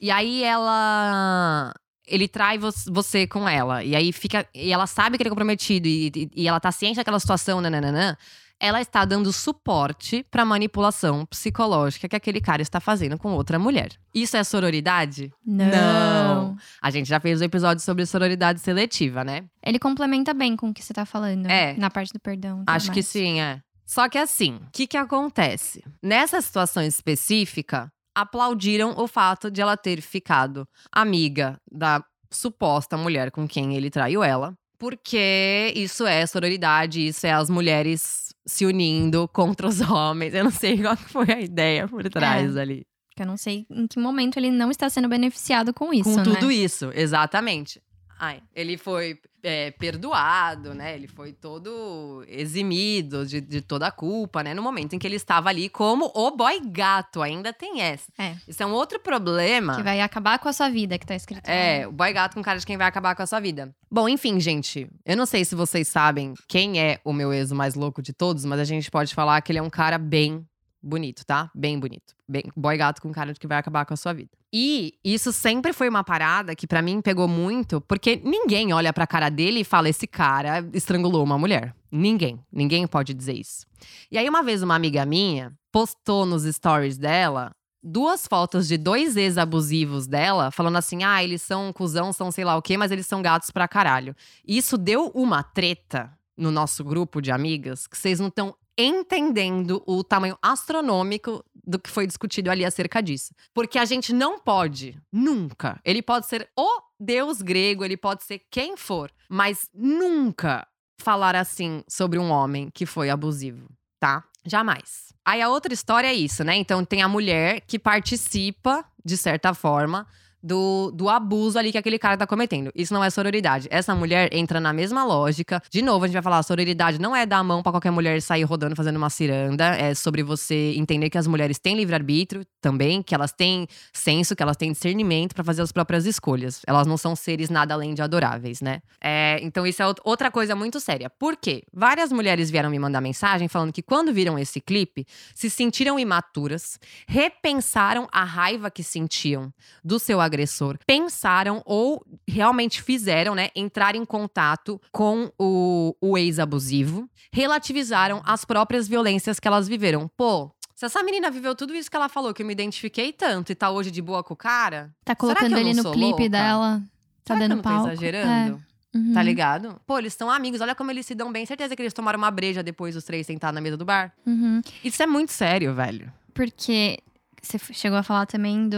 [0.00, 1.72] E aí ela.
[2.04, 3.84] Ele trai vo- você com ela.
[3.84, 4.48] E aí fica.
[4.52, 5.86] E ela sabe que ele é comprometido.
[5.86, 8.16] E, e- e ela tá ciente daquela situação, nananã.
[8.64, 13.90] Ela está dando suporte pra manipulação psicológica que aquele cara está fazendo com outra mulher.
[14.14, 15.32] Isso é sororidade?
[15.44, 15.66] Não.
[15.66, 16.56] Não.
[16.80, 19.46] A gente já fez um episódio sobre sororidade seletiva, né?
[19.60, 21.46] Ele complementa bem com o que você tá falando.
[21.46, 21.74] É.
[21.76, 22.62] Na parte do perdão.
[22.68, 23.08] Acho que mais.
[23.08, 23.60] sim, é.
[23.84, 25.82] Só que assim, o que que acontece?
[26.00, 33.48] Nessa situação específica, aplaudiram o fato de ela ter ficado amiga da suposta mulher com
[33.48, 34.54] quem ele traiu ela.
[34.78, 40.34] Porque isso é sororidade, isso é as mulheres se unindo contra os homens.
[40.34, 42.84] Eu não sei qual foi a ideia por trás ali.
[43.10, 46.16] Porque eu não sei em que momento ele não está sendo beneficiado com isso, Com
[46.16, 46.22] né?
[46.22, 47.80] tudo isso, exatamente.
[48.22, 50.94] Ai, ele foi é, perdoado, né?
[50.94, 54.54] Ele foi todo eximido de, de toda a culpa, né?
[54.54, 58.12] No momento em que ele estava ali como o boy gato, ainda tem essa.
[58.16, 58.36] É.
[58.46, 59.74] Isso é um outro problema.
[59.74, 61.48] Que vai acabar com a sua vida, que tá escrito.
[61.48, 63.74] É, o boy gato com cara de quem vai acabar com a sua vida.
[63.90, 64.88] Bom, enfim, gente.
[65.04, 68.44] Eu não sei se vocês sabem quem é o meu ex mais louco de todos,
[68.44, 70.46] mas a gente pode falar que ele é um cara bem
[70.80, 71.50] bonito, tá?
[71.52, 72.14] Bem bonito.
[72.32, 74.30] Bem, boy gato com cara de que vai acabar com a sua vida.
[74.50, 79.06] E isso sempre foi uma parada que pra mim pegou muito, porque ninguém olha pra
[79.06, 81.74] cara dele e fala: esse cara estrangulou uma mulher.
[81.90, 82.40] Ninguém.
[82.50, 83.66] Ninguém pode dizer isso.
[84.10, 89.14] E aí, uma vez, uma amiga minha postou nos stories dela duas fotos de dois
[89.14, 92.90] ex-abusivos dela, falando assim: ah, eles são um cuzão, são sei lá o quê, mas
[92.90, 94.16] eles são gatos pra caralho.
[94.48, 99.82] E isso deu uma treta no nosso grupo de amigas que vocês não estão entendendo
[99.86, 103.34] o tamanho astronômico do que foi discutido ali acerca disso.
[103.54, 105.80] Porque a gente não pode, nunca.
[105.84, 110.66] Ele pode ser o deus grego, ele pode ser quem for, mas nunca
[110.98, 114.24] falar assim sobre um homem que foi abusivo, tá?
[114.44, 115.12] Jamais.
[115.24, 116.56] Aí a outra história é isso, né?
[116.56, 120.06] Então tem a mulher que participa, de certa forma,
[120.42, 122.70] do, do abuso ali que aquele cara tá cometendo.
[122.74, 123.68] Isso não é sororidade.
[123.70, 125.62] Essa mulher entra na mesma lógica.
[125.70, 128.20] De novo, a gente vai falar: sororidade não é dar a mão pra qualquer mulher
[128.20, 129.66] sair rodando fazendo uma ciranda.
[129.76, 134.42] É sobre você entender que as mulheres têm livre-arbítrio também, que elas têm senso, que
[134.42, 136.62] elas têm discernimento pra fazer as próprias escolhas.
[136.66, 138.80] Elas não são seres nada além de adoráveis, né?
[139.00, 141.08] É, então, isso é out- outra coisa muito séria.
[141.10, 141.62] Por quê?
[141.72, 146.78] Várias mulheres vieram me mandar mensagem falando que quando viram esse clipe, se sentiram imaturas,
[147.06, 149.52] repensaram a raiva que sentiam
[149.84, 157.08] do seu agressor, pensaram ou realmente fizeram, né, entrar em contato com o, o ex-abusivo,
[157.32, 160.08] relativizaram as próprias violências que elas viveram.
[160.16, 163.52] Pô, se essa menina viveu tudo isso que ela falou, que eu me identifiquei tanto
[163.52, 166.28] e tá hoje de boa com o cara, Tá colocando ele no clipe louca?
[166.28, 166.82] dela.
[167.24, 167.88] Tá Será que eu dando tô palco.
[167.88, 168.62] exagerando?
[168.68, 168.72] É.
[168.98, 169.12] Uhum.
[169.14, 169.80] Tá ligado?
[169.86, 171.46] Pô, eles são amigos, olha como eles se dão bem.
[171.46, 174.12] Certeza que eles tomaram uma breja depois os três sentados na mesa do bar.
[174.26, 174.60] Uhum.
[174.84, 176.12] Isso é muito sério, velho.
[176.34, 176.98] Porque
[177.42, 178.76] você chegou a falar também do.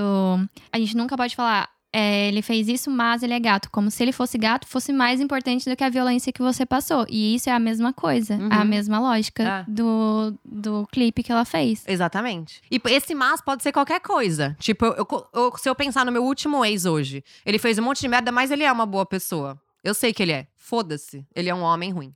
[0.72, 1.68] A gente nunca pode falar.
[1.96, 3.70] é, ele fez isso, mas ele é gato.
[3.70, 7.06] Como se ele fosse gato, fosse mais importante do que a violência que você passou.
[7.08, 8.34] E isso é a mesma coisa.
[8.34, 8.48] Uhum.
[8.50, 9.64] A mesma lógica É.
[9.70, 11.84] do, do clipe que ela fez.
[11.86, 12.60] Exatamente.
[12.68, 14.56] E esse mas pode ser qualquer coisa.
[14.58, 17.82] Tipo, eu- eu- eu- se eu pensar no meu último ex hoje, ele fez um
[17.82, 19.56] monte de merda, mas ele é uma boa pessoa.
[19.84, 20.48] Eu sei que ele é.
[20.56, 21.24] Foda-se.
[21.32, 22.12] Ele é um homem ruim.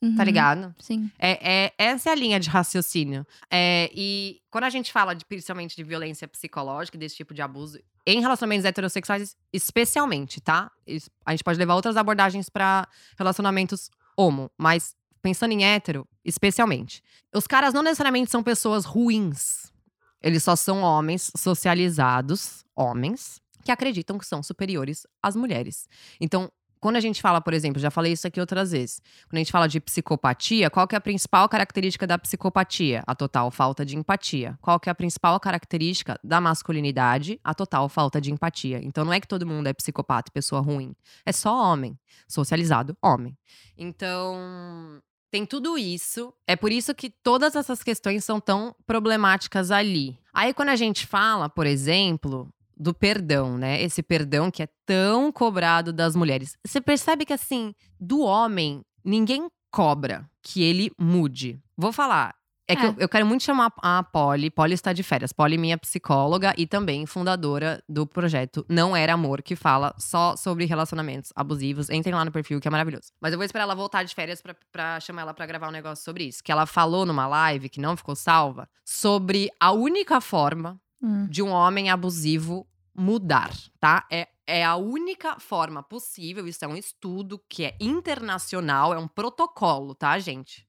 [0.00, 0.22] Tá Uhum.
[0.22, 0.74] ligado?
[0.78, 1.10] Sim.
[1.18, 3.26] É, é- essa é a linha de raciocínio.
[3.50, 7.80] É, e quando a gente fala de, principalmente de violência psicológica, desse tipo de abuso,
[8.06, 10.70] em relacionamentos heterossexuais, especialmente, tá?
[11.26, 12.86] A gente pode levar outras abordagens pra
[13.18, 17.02] relacionamentos homo, mas pensando em hétero, especialmente.
[17.34, 19.72] Os caras não necessariamente são pessoas ruins.
[20.22, 25.88] Eles só são homens socializados, homens, que acreditam que são superiores às mulheres.
[26.20, 29.00] Então, quando a gente fala, por exemplo, já falei isso aqui outras vezes.
[29.28, 33.02] Quando a gente fala de psicopatia, qual que é a principal característica da psicopatia?
[33.06, 34.58] A total falta de empatia.
[34.60, 37.40] Qual que é a principal característica da masculinidade?
[37.42, 38.80] A total falta de empatia.
[38.82, 40.94] Então não é que todo mundo é psicopata e pessoa ruim.
[41.24, 41.98] É só homem.
[42.26, 43.36] Socializado, homem.
[43.76, 46.32] Então, tem tudo isso.
[46.46, 50.18] É por isso que todas essas questões são tão problemáticas ali.
[50.32, 53.82] Aí, quando a gente fala, por exemplo, do perdão, né?
[53.82, 56.56] Esse perdão que é tão cobrado das mulheres.
[56.66, 61.58] Você percebe que, assim, do homem, ninguém cobra que ele mude.
[61.76, 62.34] Vou falar.
[62.70, 62.88] É que É.
[62.88, 64.50] eu, eu quero muito chamar a Polly.
[64.50, 65.32] Polly está de férias.
[65.32, 70.66] Polly, minha psicóloga e também fundadora do projeto Não Era Amor, que fala só sobre
[70.66, 71.88] relacionamentos abusivos.
[71.88, 73.06] Entrem lá no perfil, que é maravilhoso.
[73.22, 76.04] Mas eu vou esperar ela voltar de férias pra chamar ela pra gravar um negócio
[76.04, 76.44] sobre isso.
[76.44, 81.26] Que ela falou numa live, que não ficou salva, sobre a única forma Hum.
[81.30, 84.04] de um homem abusivo mudar, tá?
[84.10, 86.48] É, é a única forma possível.
[86.48, 90.66] Isso é um estudo que é internacional, é um protocolo, tá, gente?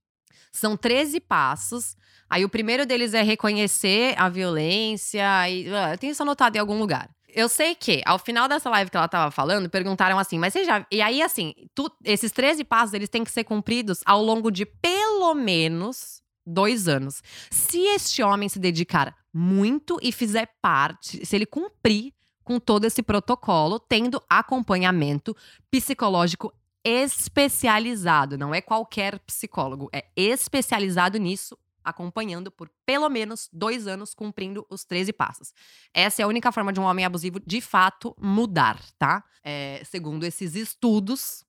[0.52, 1.96] São 13 passos.
[2.30, 5.24] Aí o primeiro deles é reconhecer a violência.
[5.50, 7.10] E, ah, eu tenho isso anotado em algum lugar.
[7.28, 10.64] Eu sei que, ao final dessa live que ela tava falando, perguntaram assim, mas você
[10.66, 10.86] já.
[10.92, 14.66] E aí, assim, tu- esses 13 passos, eles têm que ser cumpridos ao longo de
[14.66, 16.19] pelo menos
[16.50, 17.22] dois anos.
[17.50, 23.04] Se este homem se dedicar muito e fizer parte, se ele cumprir com todo esse
[23.04, 25.36] protocolo, tendo acompanhamento
[25.70, 26.52] psicológico
[26.84, 34.66] especializado, não é qualquer psicólogo, é especializado nisso, acompanhando por pelo menos dois anos, cumprindo
[34.70, 35.54] os 13 passos.
[35.94, 39.24] Essa é a única forma de um homem abusivo de fato mudar, tá?
[39.44, 41.46] É, segundo esses estudos,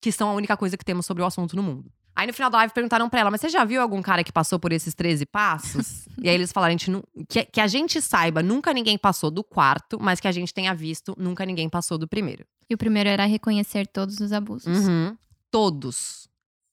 [0.00, 1.90] que são a única coisa que temos sobre o assunto no mundo.
[2.16, 4.32] Aí no final da live perguntaram pra ela, mas você já viu algum cara que
[4.32, 6.06] passou por esses 13 passos?
[6.22, 6.90] e aí eles falaram, a gente
[7.28, 10.74] que, que a gente saiba, nunca ninguém passou do quarto, mas que a gente tenha
[10.74, 12.44] visto, nunca ninguém passou do primeiro.
[12.70, 14.86] E o primeiro era reconhecer todos os abusos.
[14.86, 15.16] Uhum.
[15.50, 16.28] Todos.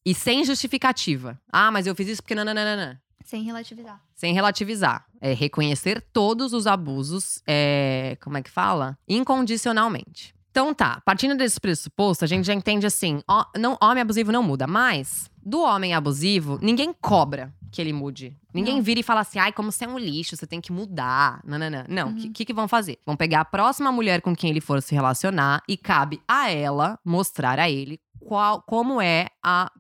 [0.06, 1.40] E sem justificativa.
[1.52, 3.02] Ah, mas eu fiz isso porque nananana.
[3.24, 4.02] Sem relativizar.
[4.16, 5.06] Sem relativizar.
[5.20, 8.98] É reconhecer todos os abusos, é, como é que fala?
[9.08, 10.34] Incondicionalmente.
[10.52, 14.44] Então tá, partindo desse pressuposto, a gente já entende assim: ó, não, homem abusivo não
[14.44, 18.36] muda, mas do homem abusivo, ninguém cobra que ele mude.
[18.54, 18.84] Ninguém Não.
[18.84, 21.42] vira e fala assim, ai, como você é um lixo, você tem que mudar.
[21.46, 21.86] Nananã.
[21.88, 22.18] Não, o Uhum.
[22.18, 23.00] que, que, que vão fazer?
[23.06, 27.00] Vão pegar a próxima mulher com quem ele for se relacionar e cabe a ela
[27.06, 29.72] mostrar a ele qual, como é a,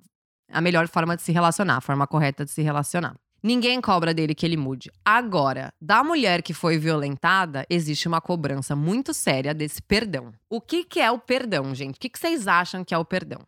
[0.52, 3.15] a melhor forma de se relacionar, a forma correta de se relacionar.
[3.43, 4.91] Ninguém cobra dele que ele mude.
[5.04, 10.32] Agora, da mulher que foi violentada, existe uma cobrança muito séria desse perdão.
[10.47, 11.95] O que, que é o perdão, gente?
[11.97, 13.39] O que, que vocês acham que é o perdão?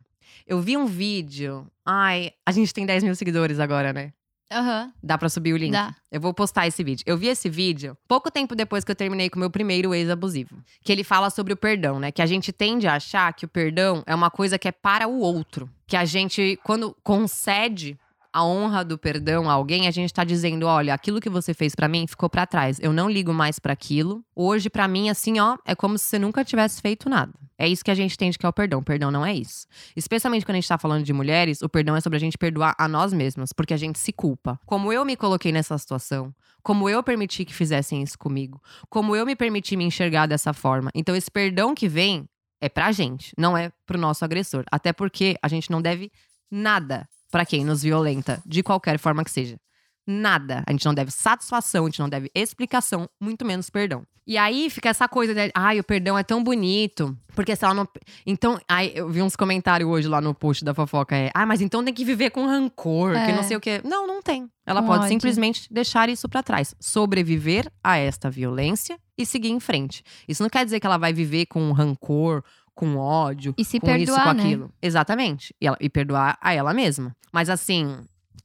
[0.45, 1.67] Eu vi um vídeo.
[1.85, 4.13] Ai, a gente tem 10 mil seguidores agora, né?
[4.51, 4.93] Aham.
[5.01, 5.71] Dá pra subir o link?
[5.71, 5.95] Dá.
[6.11, 7.03] Eu vou postar esse vídeo.
[7.07, 10.63] Eu vi esse vídeo pouco tempo depois que eu terminei com o meu primeiro ex-abusivo.
[10.83, 12.11] Que ele fala sobre o perdão, né?
[12.11, 15.07] Que a gente tende a achar que o perdão é uma coisa que é para
[15.07, 15.69] o outro.
[15.87, 17.97] Que a gente, quando concede
[18.31, 21.73] a honra do perdão a alguém, a gente tá dizendo: olha, aquilo que você fez
[21.73, 22.79] pra mim ficou pra trás.
[22.79, 24.23] Eu não ligo mais pra aquilo.
[24.35, 27.33] Hoje, pra mim, assim, ó, é como se você nunca tivesse feito nada.
[27.63, 28.83] É isso que a gente entende que é o perdão.
[28.83, 29.65] Perdão não é isso.
[29.95, 32.75] Especialmente quando a gente tá falando de mulheres, o perdão é sobre a gente perdoar
[32.77, 34.59] a nós mesmas, porque a gente se culpa.
[34.65, 39.25] Como eu me coloquei nessa situação, como eu permiti que fizessem isso comigo, como eu
[39.25, 40.91] me permiti me enxergar dessa forma.
[40.93, 42.27] Então, esse perdão que vem
[42.59, 44.65] é pra gente, não é pro nosso agressor.
[44.69, 46.11] Até porque a gente não deve
[46.51, 49.57] nada pra quem nos violenta, de qualquer forma que seja.
[50.05, 50.63] Nada.
[50.67, 54.03] A gente não deve satisfação, a gente não deve explicação, muito menos perdão.
[54.25, 57.73] E aí fica essa coisa de, ai, o perdão é tão bonito, porque se ela
[57.73, 57.85] não.
[58.25, 61.59] Então, aí eu vi uns comentários hoje lá no post da fofoca, é, ah, mas
[61.59, 63.35] então tem que viver com rancor, que É.
[63.35, 63.81] não sei o quê.
[63.83, 64.49] Não, não tem.
[64.65, 65.09] Ela Com pode ódio.
[65.09, 70.01] simplesmente deixar isso pra trás, sobreviver a esta violência e seguir em frente.
[70.25, 72.41] Isso não quer dizer que ela vai viver com rancor,
[72.73, 74.43] com ódio, E se com isso, perdoar, com né?
[74.43, 74.73] aquilo.
[74.81, 75.53] Exatamente.
[75.61, 77.13] E, ela- e perdoar a ela mesma.
[77.31, 77.97] Mas assim,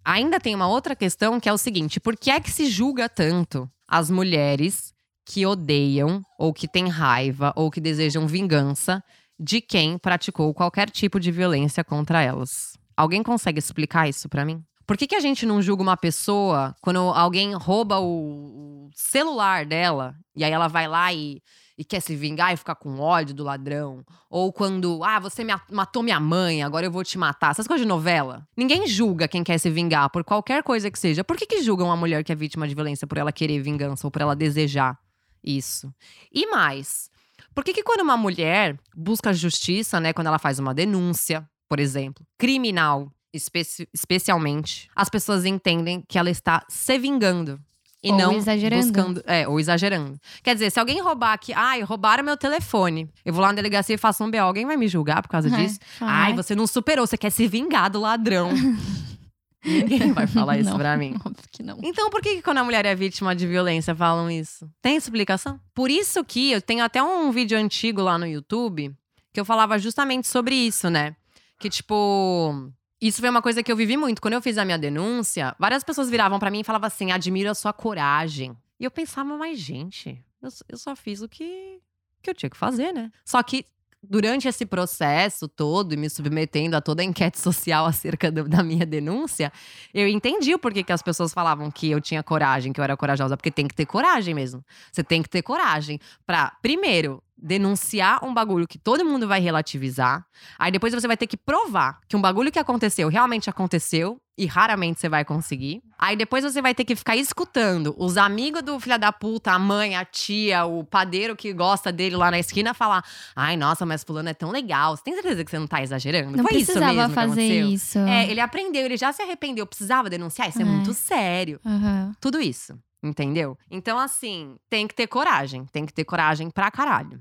[0.05, 3.09] ainda tem uma outra questão que é o seguinte: por que é que se julga
[3.09, 4.92] tanto as mulheres
[5.24, 9.03] que odeiam, ou que têm raiva, ou que desejam vingança
[9.38, 12.79] de quem praticou qualquer tipo de violência contra elas?
[12.96, 14.62] Alguém consegue explicar isso pra mim?
[14.88, 20.14] Por que, que a gente não julga uma pessoa quando alguém rouba o, celular dela
[20.35, 21.42] e aí ela vai lá e,
[21.77, 24.03] e quer se vingar e ficar com ódio do ladrão?
[24.31, 27.51] Ou quando, ah, você matou minha mãe, agora eu vou te matar.
[27.51, 28.48] Essas coisas de novela.
[28.57, 31.22] Ninguém julga quem quer se vingar por qualquer coisa que seja.
[31.22, 34.07] Por que, que julgam uma mulher que é vítima de violência por ela querer vingança
[34.07, 34.98] ou por ela desejar
[35.44, 35.92] isso?
[36.33, 37.11] E mais,
[37.55, 41.79] por que, que quando uma mulher busca justiça, né, quando ela faz uma denúncia, por
[41.79, 47.60] exemplo, criminal, especi- especialmente, as pessoas entendem que ela está se vingando.
[48.00, 48.82] E Ou não exagerando.
[48.84, 49.22] buscando.
[49.26, 50.20] É, ou exagerando.
[50.44, 53.10] Quer dizer, se alguém roubar aqui, ai, roubaram meu telefone.
[53.24, 54.38] Eu vou lá na delegacia e faço um BO.
[54.38, 55.80] Alguém vai me julgar por causa disso?
[56.00, 58.50] Ai, você não superou, você quer se vingar do ladrão.
[59.64, 61.16] Ninguém vai falar isso Não, pra mim.
[61.26, 61.78] Óbvio que não.
[61.82, 64.70] Então, por que, que quando a mulher é vítima de violência falam isso?
[64.80, 65.60] Tem explicação?
[65.74, 68.94] Por isso que eu tenho até um vídeo antigo lá no YouTube
[69.32, 71.16] que eu falava justamente sobre isso, né?
[71.58, 72.70] Que, tipo.
[73.00, 74.20] Isso foi uma coisa que eu vivi muito.
[74.20, 77.50] Quando eu fiz a minha denúncia, várias pessoas viravam pra mim e falavam assim: admiro
[77.50, 78.56] a sua coragem.
[78.80, 81.80] E eu pensava, mas, gente, eu, eu só fiz o que,
[82.22, 83.11] que eu tinha que fazer, né?
[83.24, 83.64] Só que
[84.00, 88.62] durante esse processo todo e me submetendo a toda a enquete social acerca do- da
[88.62, 89.52] minha denúncia,
[89.92, 92.96] eu entendi o porquê que as pessoas falavam que eu tinha coragem, que eu era
[92.96, 94.64] corajosa, porque tem que ter coragem mesmo.
[94.92, 100.24] Você tem que ter coragem pra, primeiro, denunciar um bagulho que todo mundo vai relativizar.
[100.59, 104.20] Aí depois você vai ter que provar que um bagulho que aconteceu realmente aconteceu.
[104.40, 105.83] E raramente você vai conseguir.
[105.98, 109.59] Aí depois você vai ter que ficar escutando os amigos do filho da puta, a
[109.59, 114.05] mãe, a tia, o padeiro que gosta dele lá na esquina falar: Ai, nossa, mas
[114.05, 114.96] fulano é tão legal.
[114.96, 116.37] Você tem certeza que você não tá exagerando?
[116.37, 117.98] Não Foi isso precisava mesmo que fazer isso.
[117.98, 119.66] É, ele aprendeu, ele já se arrependeu.
[119.66, 120.48] Precisava denunciar?
[120.48, 120.64] Isso é, É.
[120.64, 121.61] muito sério.
[121.66, 122.12] Aham.
[122.20, 123.59] Tudo isso, entendeu?
[123.68, 125.66] Então, assim, tem que ter coragem.
[125.72, 127.20] Tem que ter coragem pra caralho.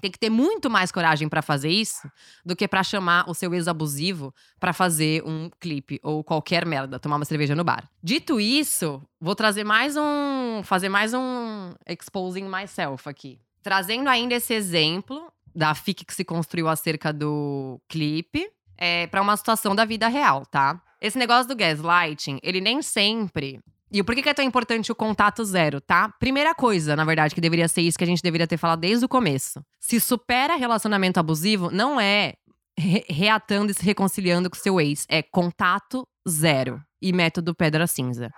[0.00, 2.10] Tem que ter muito mais coragem pra fazer isso
[2.44, 7.16] do que pra chamar o seu ex-abusivo pra fazer um clipe ou qualquer merda, tomar
[7.16, 7.88] uma cerveja no bar.
[8.02, 10.62] Dito isso, vou trazer mais um.
[10.64, 13.38] fazer mais um exposing myself aqui.
[13.62, 19.36] Trazendo ainda esse exemplo da FIC que se construiu acerca do clipe é, para uma
[19.36, 20.80] situação da vida real, tá?
[21.00, 23.60] Esse negócio do gaslighting, ele nem sempre.
[23.94, 26.08] E por que que é tão importante o contato zero, tá?
[26.18, 29.04] Primeira coisa, na verdade, que deveria ser isso que a gente deveria ter falado desde
[29.04, 29.62] o começo.
[29.78, 32.34] Se supera relacionamento abusivo, não é
[32.76, 35.06] re- reatando e se reconciliando com seu ex.
[35.08, 36.82] É contato zero.
[37.00, 38.30] E método pedra cinza.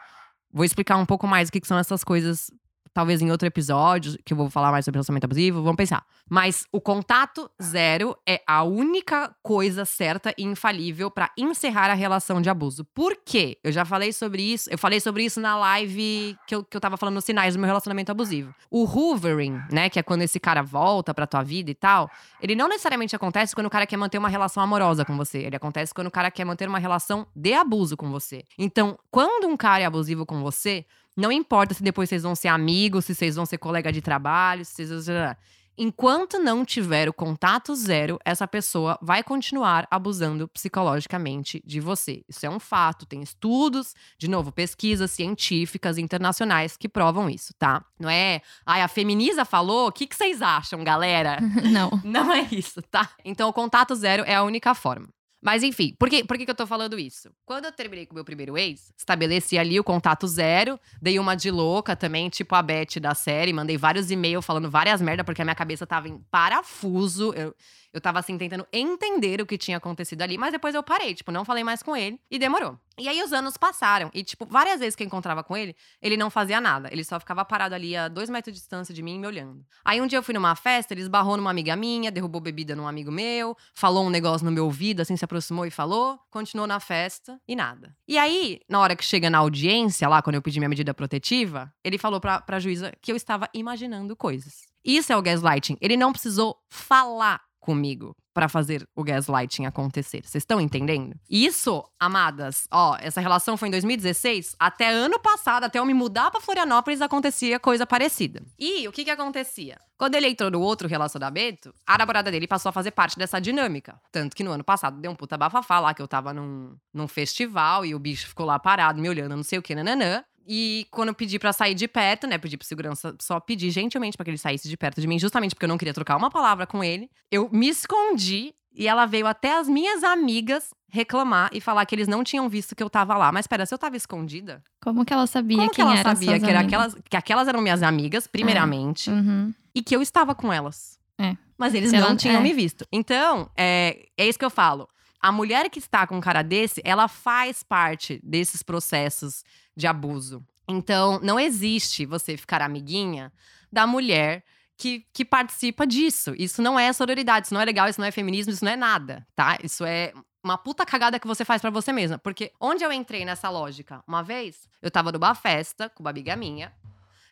[0.52, 2.50] Vou explicar um pouco mais o que, que são essas coisas
[2.96, 6.02] talvez em outro episódio, que eu vou falar mais sobre relacionamento abusivo, vamos pensar.
[6.30, 12.40] Mas o contato zero é a única coisa certa e infalível pra encerrar a relação
[12.40, 12.86] de abuso.
[12.86, 13.58] Por quê?
[13.62, 16.80] Eu já falei sobre isso, eu falei sobre isso na live que eu, que eu
[16.80, 18.54] tava falando nos sinais do meu relacionamento abusivo.
[18.70, 22.54] O hoovering, né, que é quando esse cara volta pra tua vida e tal, ele
[22.54, 25.40] não necessariamente acontece quando o cara quer manter uma relação amorosa com você.
[25.40, 28.42] Ele acontece quando o cara quer manter uma relação de abuso com você.
[28.58, 32.48] Então, quando um cara é abusivo com você, não importa se depois vocês vão ser
[32.48, 35.36] amigos, se vocês vão ser colega de trabalho, se vocês.
[35.78, 42.24] Enquanto não tiver o contato zero, essa pessoa vai continuar abusando psicologicamente de você.
[42.26, 43.04] Isso é um fato.
[43.04, 47.84] Tem estudos, de novo, pesquisas científicas internacionais que provam isso, tá?
[48.00, 48.40] Não é.
[48.64, 51.40] Ai, a feminista falou, o que, que vocês acham, galera?
[51.70, 51.90] Não.
[52.02, 53.10] Não é isso, tá?
[53.22, 55.08] Então, o contato zero é a única forma.
[55.42, 57.30] Mas enfim, por, que, por que, eu tô falando isso?
[57.44, 61.36] Quando eu terminei com o meu primeiro ex, estabeleci ali o contato zero, dei uma
[61.36, 65.42] de louca também, tipo a Beth da série, mandei vários e-mails falando várias merda, porque
[65.42, 67.32] a minha cabeça tava em parafuso.
[67.34, 67.54] Eu,
[67.92, 71.30] eu tava assim, tentando entender o que tinha acontecido ali, mas depois eu parei, tipo,
[71.30, 72.78] não falei mais com ele e demorou.
[72.98, 76.16] E aí os anos passaram, e, tipo, várias vezes que eu encontrava com ele, ele
[76.16, 76.88] não fazia nada.
[76.90, 79.64] Ele só ficava parado ali a dois metros de distância de mim, me olhando.
[79.84, 82.88] Aí um dia eu fui numa festa, ele esbarrou numa amiga minha, derrubou bebida num
[82.88, 86.80] amigo meu, falou um negócio no meu ouvido, assim, se aproximou e falou, continuou na
[86.80, 87.94] festa e nada.
[88.08, 91.72] E aí, na hora que chega na audiência, lá, quando eu pedi minha medida protetiva,
[91.84, 94.66] ele falou pra, pra juíza que eu estava imaginando coisas.
[94.84, 95.76] Isso é o gaslighting.
[95.80, 100.20] Ele não precisou falar comigo pra fazer o gaslighting acontecer.
[100.22, 101.18] Vocês estão entendendo?
[101.28, 106.30] Isso, amadas, ó, essa relação foi em 2016, até ano passado, até eu me mudar
[106.30, 108.42] pra Florianópolis, acontecia coisa parecida.
[108.58, 109.78] E o que que acontecia?
[109.96, 113.98] Quando ele entrou no outro relacionamento, a namorada dele passou a fazer parte dessa dinâmica.
[114.12, 117.08] Tanto que no ano passado deu um puta bafafá lá, que eu tava num, num
[117.08, 120.22] festival e o bicho ficou lá parado, me olhando, não sei o que, nananã.
[120.48, 122.38] E quando eu pedi pra sair de perto, né?
[122.38, 125.54] Pedi pro segurança só pedir gentilmente pra que ele saísse de perto de mim, justamente
[125.54, 127.10] porque eu não queria trocar uma palavra com ele.
[127.30, 132.06] Eu me escondi e ela veio até as minhas amigas reclamar e falar que eles
[132.06, 133.32] não tinham visto que eu tava lá.
[133.32, 136.46] Mas pera, se eu tava escondida, Como que ela sabia como que ela sabia que,
[136.46, 139.52] era aquelas, que aquelas eram minhas amigas, primeiramente, Uhum.
[139.74, 140.98] e que eu estava com elas?
[141.18, 141.34] É.
[141.58, 142.42] Mas eles Se não ela- tinham é.
[142.42, 142.86] me visto.
[142.92, 144.86] Então, é, é isso que eu falo.
[145.26, 149.42] A mulher que está com um cara desse, ela faz parte desses processos
[149.76, 150.40] de abuso.
[150.68, 153.32] Então, não existe você ficar amiguinha
[153.72, 154.44] da mulher
[154.76, 156.32] que, que participa disso.
[156.38, 158.76] Isso não é sororidade, isso não é legal, isso não é feminismo, isso não é
[158.76, 159.58] nada, tá?
[159.64, 160.12] Isso é
[160.44, 162.18] uma puta cagada que você faz pra você mesma.
[162.18, 164.04] Porque onde eu entrei nessa lógica?
[164.06, 166.72] Uma vez, eu tava numa festa com uma amiga minha.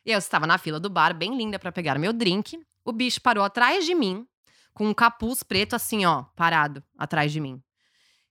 [0.04, 2.60] E eu estava na fila do bar, bem linda pra pegar meu drink.
[2.84, 4.26] O bicho parou atrás de mim,
[4.72, 7.62] com um capuz preto assim, ó, parado atrás de mim.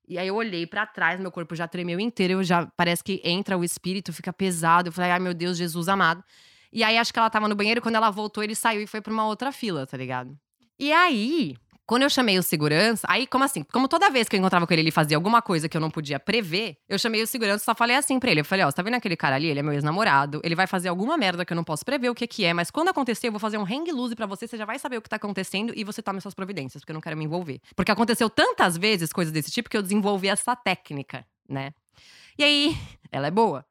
[0.08, 3.22] E aí eu olhei pra trás, meu corpo já tremeu inteiro, eu já parece que
[3.24, 4.90] entra o espírito, fica pesado.
[4.90, 6.24] Eu falei, ai meu Deus, Jesus amado.
[6.72, 9.00] E aí acho que ela tava no banheiro, quando ela voltou, ele saiu e foi
[9.00, 10.38] pra uma outra fila, tá ligado?
[10.80, 13.64] E aí, quando eu chamei o segurança, aí como assim?
[13.72, 15.92] Como toda vez que eu encontrava com ele, ele fazia alguma coisa que eu não
[15.92, 18.42] podia prever, eu chamei o segurança e só falei assim pra ele.
[18.42, 19.48] Eu falei, ó, você tá vendo aquele cara ali?
[19.48, 22.16] Ele é meu ex-namorado, ele vai fazer alguma merda que eu não posso prever o
[22.16, 24.58] que que é, mas quando acontecer, eu vou fazer um hang loose pra você, você
[24.58, 27.02] já vai saber o que tá acontecendo e você tome suas providências, porque eu não
[27.02, 27.60] quero me envolver.
[27.76, 31.74] Porque aconteceu tantas vezes coisas desse tipo que eu desenvolvi essa técnica, né?
[32.38, 32.78] E aí,
[33.12, 33.66] ela é boa.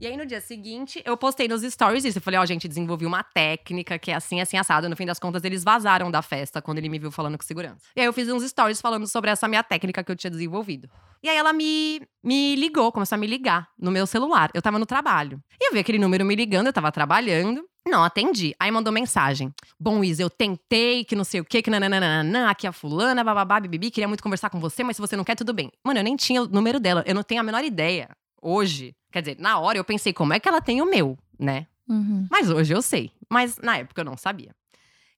[0.00, 2.18] E aí, no dia seguinte, eu postei nos stories isso.
[2.18, 4.88] Eu falei, ó, gente, desenvolvi uma técnica que é assim, assim, assado.
[4.88, 7.80] No fim das contas, eles vazaram da festa quando ele me viu falando com segurança.
[7.96, 10.88] E aí, eu fiz uns stories falando sobre essa minha técnica que eu tinha desenvolvido.
[11.20, 14.50] E aí, ela me, me ligou, começou a me ligar no meu celular.
[14.54, 15.42] Eu tava no trabalho.
[15.60, 17.68] E eu vi aquele número me ligando, eu tava trabalhando.
[17.84, 18.54] Não, atendi.
[18.60, 19.52] Aí mandou mensagem.
[19.80, 23.24] Bom, Isa, eu tentei, que não sei o quê, que nananana, aqui é a fulana,
[23.24, 25.72] bababá, queria muito conversar com você, mas se você não quer, tudo bem.
[25.82, 28.10] Mano, eu nem tinha o número dela, eu não tenho a menor ideia.
[28.40, 31.66] Hoje, quer dizer, na hora eu pensei, como é que ela tem o meu, né?
[31.88, 32.26] Uhum.
[32.30, 33.10] Mas hoje eu sei.
[33.30, 34.54] Mas na época eu não sabia.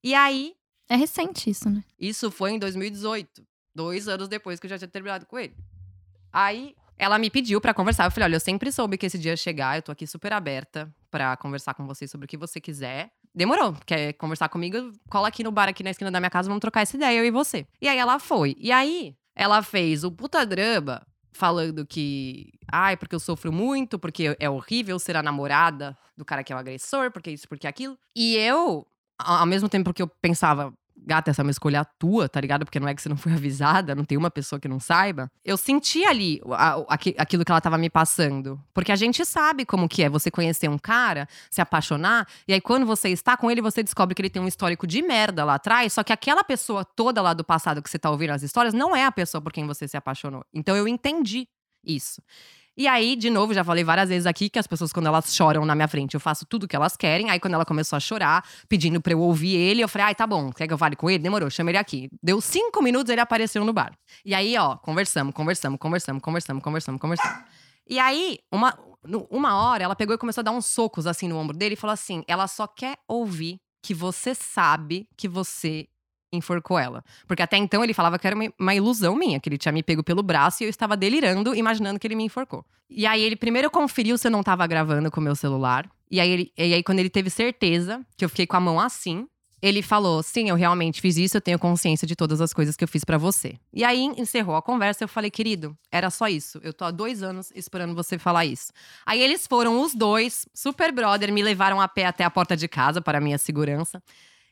[0.03, 0.55] E aí,
[0.89, 1.85] É recente isso, né?
[1.99, 3.43] isso foi em 2018,
[3.75, 5.55] dois anos depois que eu já tinha terminado com ele.
[6.33, 8.05] Aí ela me pediu pra conversar.
[8.05, 10.33] Eu falei: olha, eu sempre soube que esse dia ia chegar, eu tô aqui super
[10.33, 13.11] aberta pra conversar com você sobre o que você quiser.
[13.35, 13.75] Demorou.
[13.87, 14.93] Quer conversar comigo?
[15.09, 17.25] Cola aqui no bar, aqui na esquina da minha casa, vamos trocar essa ideia, eu
[17.25, 17.67] e você.
[17.81, 18.57] E aí ela foi.
[18.59, 21.01] E aí ela fez o puta drama
[21.33, 22.53] falando que.
[22.71, 26.57] Ai, porque eu sofro muito, porque é horrível ser a namorada do cara que é
[26.57, 27.99] o agressor, porque isso, porque aquilo.
[28.15, 28.87] E eu,
[29.19, 30.73] ao mesmo tempo que eu pensava,
[31.07, 32.65] gata, essa é uma escolha tua, tá ligado?
[32.65, 35.31] Porque não é que você não foi avisada, não tem uma pessoa que não saiba.
[35.45, 38.61] Eu senti ali a- a- aqui- aquilo que ela tava me passando.
[38.75, 42.61] Porque a gente sabe como que é você conhecer um cara, se apaixonar, e aí
[42.61, 45.55] quando você está com ele, você descobre que ele tem um histórico de merda lá
[45.55, 48.75] atrás, só que aquela pessoa toda lá do passado que você tá ouvindo as histórias
[48.75, 50.45] não é a pessoa por quem você se apaixonou.
[50.53, 51.49] Então eu entendi
[51.85, 52.21] isso.
[52.81, 55.67] E aí, de novo, já falei várias vezes aqui que as pessoas, quando elas choram
[55.67, 57.29] na minha frente, eu faço tudo que elas querem.
[57.29, 60.27] Aí, quando ela começou a chorar, pedindo pra eu ouvir ele, eu falei, ai, tá
[60.27, 61.23] bom, quer que eu fale com ele?
[61.23, 62.09] Demorou, chama ele aqui.
[62.23, 63.93] Deu cinco minutos, ele apareceu no bar.
[64.25, 67.45] E aí, ó, conversamos, conversamos, conversamos, conversamos, conversamos, conversamos.
[67.87, 68.75] E aí, uma,
[69.31, 71.77] uma hora, ela pegou e começou a dar uns socos assim no ombro dele e
[71.77, 75.87] falou assim: ela só quer ouvir que você sabe que você
[76.33, 77.05] enforcou ela.
[77.27, 80.03] Porque até então ele falava que era uma, ilusão minha, que ele tinha me pego
[80.03, 82.65] pelo braço e eu estava delirando, imaginando que ele me enforcou.
[82.89, 85.89] E aí ele primeiro conferiu se eu não tava gravando com o meu celular.
[86.11, 88.81] E aí, ele, e aí quando ele teve certeza que eu fiquei com a mão
[88.81, 89.27] assim,
[89.63, 92.83] ele falou: Sim, eu realmente fiz isso, eu tenho consciência de todas as coisas que
[92.83, 93.57] eu fiz pra você.
[93.73, 96.59] E aí encerrou a conversa, eu falei: Querido, era só isso.
[96.63, 98.73] Eu tô há dois anos esperando você falar isso.
[99.05, 102.67] Aí eles foram os dois, super brother, me levaram a pé até a porta de
[102.67, 104.03] casa para minha segurança.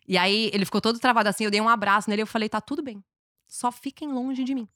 [0.08, 2.48] E aí ele ficou todo travado assim, eu dei um abraço nele e eu falei:
[2.48, 3.04] Tá tudo bem,
[3.46, 4.66] só fiquem longe de mim.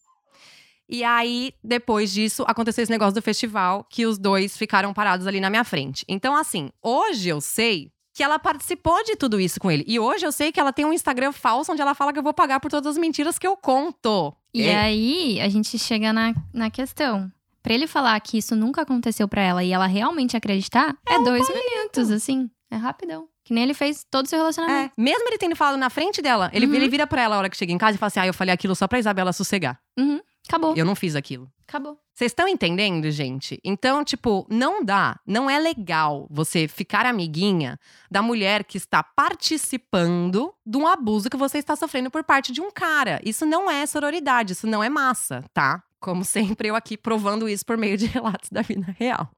[0.89, 5.41] E aí, depois disso, aconteceu esse negócio do festival, que os dois ficaram parados ali
[5.41, 6.05] na minha frente.
[6.07, 9.85] Então, assim, hoje eu sei que ela participou de tudo isso com ele.
[9.87, 12.23] E hoje eu sei que ela tem um Instagram falso onde ela fala que eu
[12.23, 14.35] vou pagar por todas as mentiras que eu conto.
[14.53, 14.77] E É.
[14.77, 17.33] aí, a gente chega na, na questão.
[17.63, 21.49] Pra ele falar que isso nunca aconteceu pra ela e ela realmente acreditar, é, dois
[21.49, 22.51] minutos, assim.
[22.71, 23.29] É rapidão.
[23.45, 24.93] Que nem ele fez todo o seu relacionamento.
[24.97, 26.75] É, mesmo ele tendo falado na frente dela, ele, Uhum.
[26.75, 28.35] ele vira pra ela a hora que chega em casa e fala assim: Ah, eu
[28.35, 29.81] falei aquilo só pra Isabela sossegar.
[30.49, 30.75] Acabou.
[30.77, 31.49] Eu não fiz aquilo.
[31.69, 31.97] Acabou.
[32.13, 33.59] Vocês estão entendendo, gente?
[33.65, 37.79] Então, tipo, não dá, não é legal você ficar amiguinha
[38.11, 42.61] da mulher que está participando de um abuso que você está sofrendo por parte de
[42.61, 43.21] um cara.
[43.25, 45.83] Isso não é sororidade, isso não é massa, tá?
[46.01, 49.31] Como sempre, eu aqui provando isso por meio de relatos da vida real.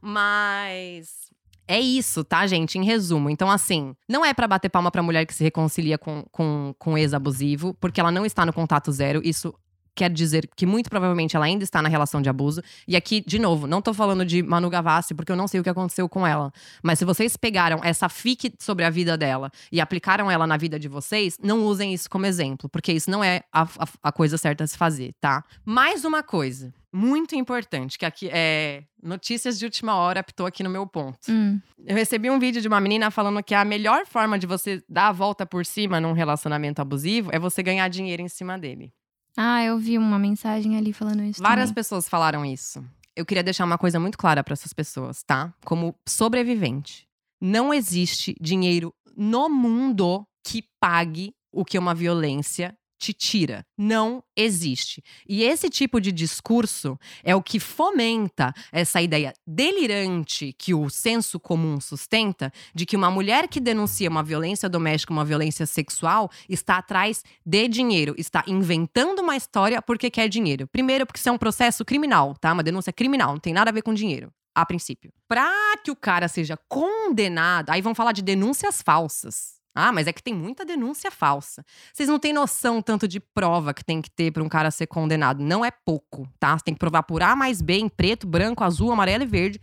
[0.00, 1.31] Mas.
[1.72, 2.76] É isso, tá, gente?
[2.76, 3.30] Em resumo.
[3.30, 6.98] Então, assim, não é pra bater palma pra mulher que se reconcilia com, com, com
[6.98, 9.22] ex-abusivo, porque ela não está no contato zero.
[9.24, 9.54] Isso
[9.94, 12.62] quer dizer que muito provavelmente ela ainda está na relação de abuso.
[12.86, 15.62] E aqui, de novo, não tô falando de Manu Gavassi, porque eu não sei o
[15.62, 16.52] que aconteceu com ela.
[16.82, 20.78] Mas se vocês pegaram essa fic sobre a vida dela e aplicaram ela na vida
[20.78, 24.36] de vocês, não usem isso como exemplo, porque isso não é a, a, a coisa
[24.36, 25.42] certa a se fazer, tá?
[25.64, 30.70] Mais uma coisa muito importante, que aqui é notícias de última hora, apitou aqui no
[30.70, 31.18] meu ponto.
[31.28, 31.60] Hum.
[31.84, 35.08] Eu recebi um vídeo de uma menina falando que a melhor forma de você dar
[35.08, 38.92] a volta por cima num relacionamento abusivo é você ganhar dinheiro em cima dele.
[39.36, 41.42] Ah, eu vi uma mensagem ali falando isso.
[41.42, 41.74] Várias também.
[41.74, 42.84] pessoas falaram isso.
[43.16, 45.52] Eu queria deixar uma coisa muito clara para essas pessoas, tá?
[45.64, 47.06] Como sobrevivente,
[47.40, 53.66] não existe dinheiro no mundo que pague o que uma violência te tira.
[53.76, 55.02] Não existe.
[55.28, 61.40] E esse tipo de discurso é o que fomenta essa ideia delirante que o senso
[61.40, 66.76] comum sustenta de que uma mulher que denuncia uma violência doméstica, uma violência sexual, está
[66.76, 70.68] atrás de dinheiro, está inventando uma história porque quer dinheiro.
[70.68, 72.52] Primeiro, porque isso é um processo criminal, tá?
[72.52, 74.32] Uma denúncia criminal, não tem nada a ver com dinheiro.
[74.54, 75.10] A princípio.
[75.26, 75.50] Pra
[75.82, 79.61] que o cara seja condenado, aí vão falar de denúncias falsas.
[79.74, 81.64] Ah, mas é que tem muita denúncia falsa.
[81.92, 84.86] Vocês não têm noção tanto de prova que tem que ter para um cara ser
[84.86, 85.42] condenado.
[85.42, 86.56] Não é pouco, tá?
[86.56, 89.60] Você tem que provar por A mais B em preto, branco, azul, amarelo e verde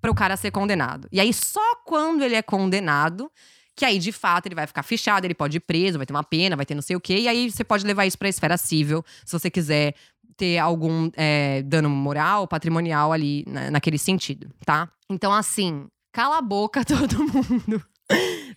[0.00, 1.08] para o cara ser condenado.
[1.10, 3.30] E aí, só quando ele é condenado,
[3.74, 6.24] que aí de fato ele vai ficar fechado, ele pode ir preso, vai ter uma
[6.24, 7.20] pena, vai ter não sei o quê.
[7.20, 9.94] E aí você pode levar isso para a esfera civil, se você quiser
[10.36, 14.88] ter algum é, dano moral, patrimonial ali na, naquele sentido, tá?
[15.10, 17.84] Então, assim, cala a boca todo mundo.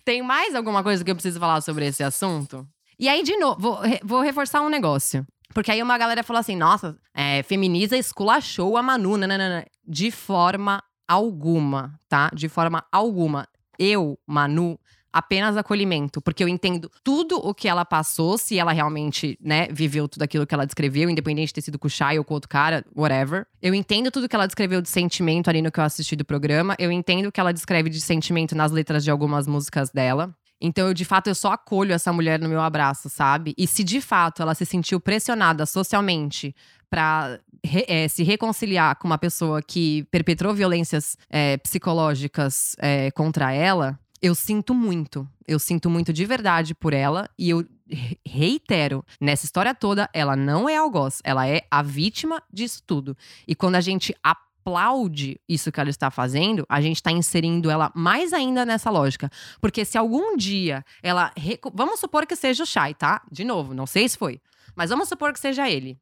[0.04, 2.66] Tem mais alguma coisa que eu preciso falar sobre esse assunto?
[2.98, 5.26] E aí, de novo, vou, vou reforçar um negócio.
[5.54, 9.16] Porque aí uma galera falou assim: nossa, é, feminiza esculachou a Manu.
[9.16, 9.66] Nananana.
[9.86, 12.30] De forma alguma, tá?
[12.34, 13.46] De forma alguma.
[13.78, 14.78] Eu, Manu,
[15.12, 20.08] apenas acolhimento, porque eu entendo tudo o que ela passou, se ela realmente, né, viveu
[20.08, 22.48] tudo aquilo que ela descreveu, independente de ter sido com o Shai ou com outro
[22.48, 23.46] cara, whatever.
[23.60, 26.74] Eu entendo tudo que ela descreveu de sentimento ali no que eu assisti do programa.
[26.78, 30.34] Eu entendo o que ela descreve de sentimento nas letras de algumas músicas dela.
[30.64, 33.52] Então, eu, de fato, eu só acolho essa mulher no meu abraço, sabe?
[33.58, 36.54] E se de fato ela se sentiu pressionada socialmente
[36.88, 43.52] pra re- eh, se reconciliar com uma pessoa que perpetrou violências eh, psicológicas eh, contra
[43.52, 45.28] ela, eu sinto muito.
[45.46, 47.28] Eu sinto muito de verdade por ela.
[47.38, 51.20] E eu re- reitero, nessa história toda, ela não é algoz.
[51.24, 53.16] Ela é a vítima disso tudo.
[53.46, 57.90] E quando a gente aplaude isso que ela está fazendo, a gente está inserindo ela
[57.94, 59.28] mais ainda nessa lógica.
[59.60, 61.32] Porque se algum dia ela.
[61.74, 63.22] Vamos supor que seja o Shai, tá?
[63.30, 64.40] De novo, não sei se foi.
[64.76, 65.98] Mas vamos supor que seja ele.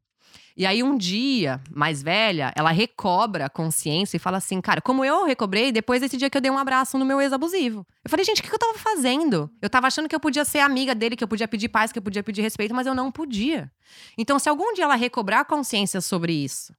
[0.60, 5.02] E aí, um dia, mais velha, ela recobra a consciência e fala assim: Cara, como
[5.02, 7.86] eu recobrei depois desse dia que eu dei um abraço no meu ex-abusivo.
[8.04, 9.50] Eu falei, gente, o que eu tava fazendo?
[9.62, 11.98] Eu tava achando que eu podia ser amiga dele, que eu podia pedir paz, que
[11.98, 13.72] eu podia pedir respeito, mas eu não podia.
[14.18, 16.74] Então, se algum dia ela recobrar a consciência sobre isso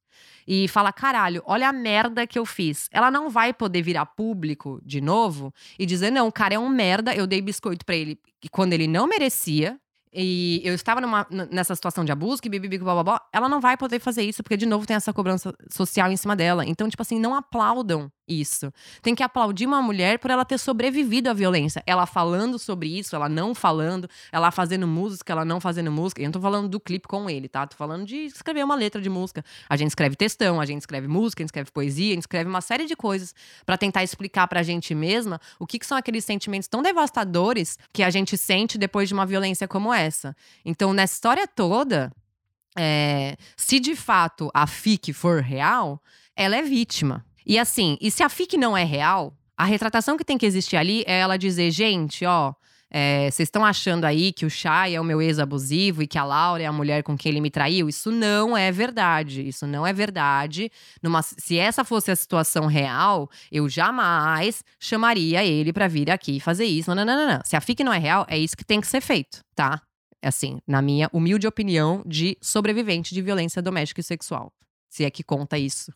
[0.47, 4.79] e falar, caralho, olha a merda que eu fiz, ela não vai poder virar público
[4.85, 8.19] de novo e dizer, não, o cara é um merda, eu dei biscoito pra ele
[8.51, 9.79] quando ele não merecia.
[10.13, 13.99] E eu estava numa, nessa situação de abuso, que blá, blá, ela não vai poder
[13.99, 16.65] fazer isso, porque de novo tem essa cobrança social em cima dela.
[16.65, 18.71] Então, tipo assim, não aplaudam isso.
[19.01, 21.83] Tem que aplaudir uma mulher por ela ter sobrevivido à violência.
[21.85, 26.21] Ela falando sobre isso, ela não falando, ela fazendo música, ela não fazendo música.
[26.21, 27.65] Eu não tô falando do clipe com ele, tá?
[27.67, 29.43] Tô falando de escrever uma letra de música.
[29.69, 32.49] A gente escreve textão, a gente escreve música, a gente escreve poesia, a gente escreve
[32.49, 33.33] uma série de coisas
[33.65, 38.03] pra tentar explicar pra gente mesma o que, que são aqueles sentimentos tão devastadores que
[38.03, 40.35] a gente sente depois de uma violência como essa.
[40.63, 42.11] Então, nessa história toda,
[42.77, 46.01] é, se de fato a FIC for real,
[46.35, 47.25] ela é vítima.
[47.45, 50.77] E assim, e se a FIC não é real, a retratação que tem que existir
[50.77, 52.53] ali é ela dizer, gente, ó.
[52.89, 56.23] é, Vocês estão achando aí que o Chay é o meu ex-abusivo e que a
[56.23, 57.87] Laura é a mulher com quem ele me traiu?
[57.87, 59.47] Isso não é verdade.
[59.47, 60.71] Isso não é verdade.
[61.01, 66.65] Numa- se essa fosse a situação real, eu jamais chamaria ele pra vir aqui fazer
[66.65, 66.93] isso.
[66.93, 67.41] Não, não, não, não.
[67.45, 69.81] Se a FIC não é real, é isso que tem que ser feito, tá?
[70.23, 74.51] Assim, na minha humilde opinião de sobrevivente de violência doméstica e sexual.
[74.91, 75.89] Se é que conta isso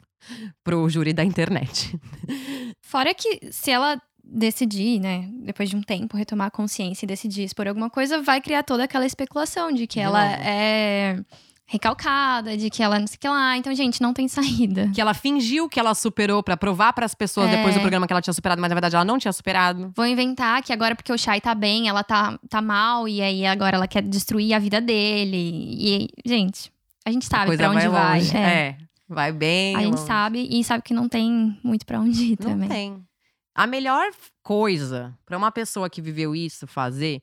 [0.63, 1.99] pro júri da internet.
[2.81, 7.43] Fora que se ela decidir, né, depois de um tempo, retomar a consciência e decidir
[7.43, 10.41] expor alguma coisa, vai criar toda aquela especulação de que De ela novo.
[10.43, 11.19] é
[11.67, 13.57] recalcada, de que ela não sei o que lá.
[13.57, 14.89] Então, gente, não tem saída.
[14.93, 17.57] Que ela fingiu que ela superou pra provar pras pessoas É.
[17.57, 19.91] depois do programa que ela tinha superado, mas na verdade ela não tinha superado.
[19.95, 23.45] Vou inventar que agora porque o Shai tá bem, ela tá, tá mal, e aí
[23.45, 25.37] agora ela quer destruir a vida dele.
[25.77, 26.71] E, gente,
[27.05, 28.19] a gente sabe pra onde vai.
[28.19, 28.35] longe.
[28.35, 28.39] é.
[28.39, 28.77] É.
[29.07, 29.75] vai bem.
[29.75, 30.07] A gente longe.
[30.07, 32.69] sabe e sabe que não tem muito pra onde ir Não também.
[32.69, 33.05] tem.
[33.53, 34.07] A melhor
[34.43, 37.21] coisa pra uma pessoa que viveu isso fazer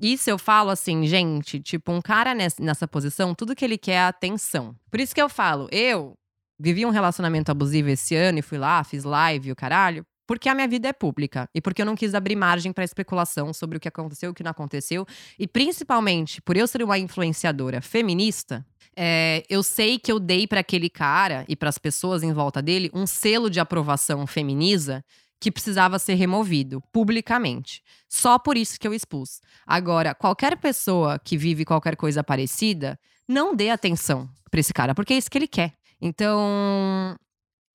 [0.00, 3.92] Isso eu falo assim, gente, tipo, um cara nessa, nessa posição, tudo que ele quer
[3.92, 4.74] é atenção.
[4.90, 6.14] Por isso que eu falo, eu
[6.58, 10.48] vivi um relacionamento abusivo esse ano e fui lá, fiz live e o caralho, porque
[10.48, 13.76] a minha vida é pública e porque eu não quis abrir margem para especulação sobre
[13.76, 15.06] o que aconteceu o que não aconteceu.
[15.38, 18.64] E principalmente por eu ser uma influenciadora feminista,
[18.96, 22.62] é, eu sei que eu dei para aquele cara e para as pessoas em volta
[22.62, 25.04] dele um selo de aprovação feminiza
[25.40, 27.82] que precisava ser removido publicamente.
[28.08, 29.40] Só por isso que eu expus.
[29.66, 35.12] Agora, qualquer pessoa que vive qualquer coisa parecida, não dê atenção para esse cara, porque
[35.12, 35.74] é isso que ele quer.
[36.00, 37.16] Então,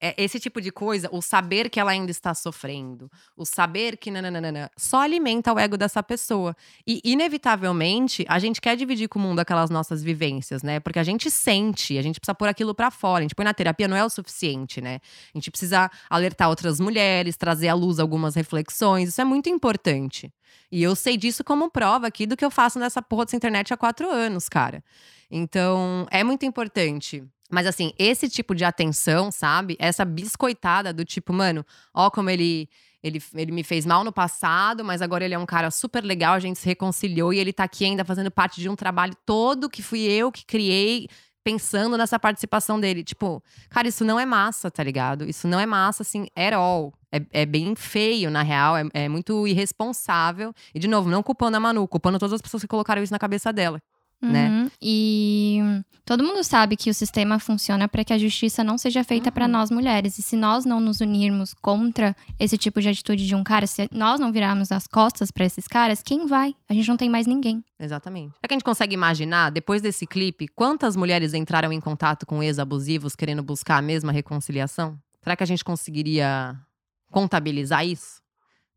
[0.02, 4.10] é esse tipo de coisa, o saber que ela ainda está sofrendo, o saber que
[4.10, 6.56] nananana, só alimenta o ego dessa pessoa.
[6.88, 10.80] E, inevitavelmente, a gente quer dividir com o mundo aquelas nossas vivências, né?
[10.80, 13.20] Porque a gente sente, a gente precisa pôr aquilo para fora.
[13.20, 15.00] A gente põe na terapia, não é o suficiente, né?
[15.34, 19.10] A gente precisa alertar outras mulheres, trazer à luz algumas reflexões.
[19.10, 20.32] Isso é muito importante.
[20.72, 23.74] E eu sei disso como prova aqui do que eu faço nessa porra dessa internet
[23.74, 24.84] há quatro anos, cara.
[25.30, 29.76] Então, é muito importante mas assim, esse tipo de atenção, sabe?
[29.80, 32.70] Essa biscoitada do tipo, mano, ó como ele
[33.02, 36.34] ele, ele me fez mal no passado, mas agora ele é um cara super legal,
[36.34, 39.70] a gente se reconciliou e ele tá aqui ainda fazendo parte de um trabalho todo
[39.70, 41.08] que fui eu que criei,
[41.44, 43.04] pensando nessa participação dele.
[43.04, 45.28] Tipo, cara, isso não é massa, tá ligado?
[45.28, 46.94] Isso não é massa, assim, at all.
[47.12, 50.54] É, é bem feio, na real, é, é muito irresponsável.
[50.76, 53.20] E, de novo, não culpando a Manu, culpando todas as pessoas que colocaram isso na
[53.20, 53.82] cabeça dela
[54.22, 54.50] né?
[54.50, 54.72] Uhum.
[54.82, 55.60] E
[56.06, 59.34] todo mundo sabe que o sistema funciona para que a justiça não seja feita uhum.
[59.34, 60.18] para nós mulheres.
[60.18, 63.88] E se nós não nos unirmos contra esse tipo de atitude de um cara, se
[63.92, 66.56] nós não virarmos as costas para esses caras, quem vai?
[66.68, 67.64] A gente não tem mais ninguém.
[67.80, 68.34] Exatamente.
[68.44, 72.44] É que a gente consegue imaginar, depois desse clipe, quantas mulheres entraram em contato com
[72.44, 74.98] ex-abusivos querendo buscar a mesma reconciliação?
[75.22, 76.56] Será que a gente conseguiria
[77.12, 78.22] contabilizar isso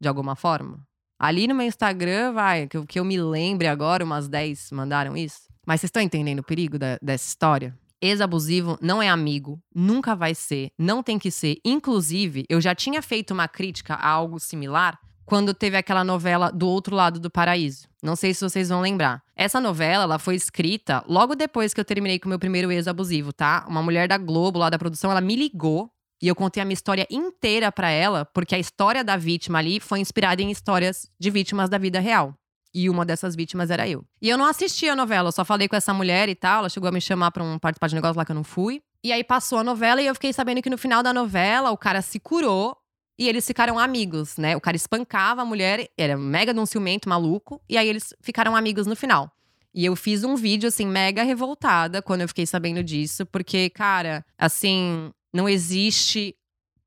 [0.00, 0.80] de alguma forma?
[1.22, 5.42] Ali no meu Instagram, vai, que, que eu me lembre agora, umas 10 mandaram isso.
[5.64, 7.78] Mas vocês estão entendendo o perigo da, dessa história?
[8.00, 11.58] Ex-abusivo não é amigo, nunca vai ser, não tem que ser.
[11.64, 16.66] Inclusive, eu já tinha feito uma crítica a algo similar quando teve aquela novela Do
[16.66, 17.86] Outro Lado do Paraíso.
[18.02, 19.22] Não sei se vocês vão lembrar.
[19.36, 23.32] Essa novela, ela foi escrita logo depois que eu terminei com o meu primeiro ex-abusivo,
[23.32, 23.64] tá?
[23.68, 25.88] Uma mulher da Globo, lá da produção, ela me ligou
[26.22, 29.80] e eu contei a minha história inteira para ela, porque a história da vítima ali
[29.80, 32.32] foi inspirada em histórias de vítimas da vida real.
[32.72, 34.04] E uma dessas vítimas era eu.
[34.20, 36.60] E eu não assisti a novela, eu só falei com essa mulher e tal.
[36.60, 38.80] Ela chegou a me chamar pra um participar de negócio lá que eu não fui.
[39.04, 41.76] E aí passou a novela e eu fiquei sabendo que no final da novela o
[41.76, 42.76] cara se curou
[43.18, 44.56] e eles ficaram amigos, né?
[44.56, 48.56] O cara espancava a mulher, era mega de um ciumento maluco, e aí eles ficaram
[48.56, 49.30] amigos no final.
[49.74, 54.24] E eu fiz um vídeo, assim, mega revoltada quando eu fiquei sabendo disso, porque, cara,
[54.38, 56.36] assim, não existe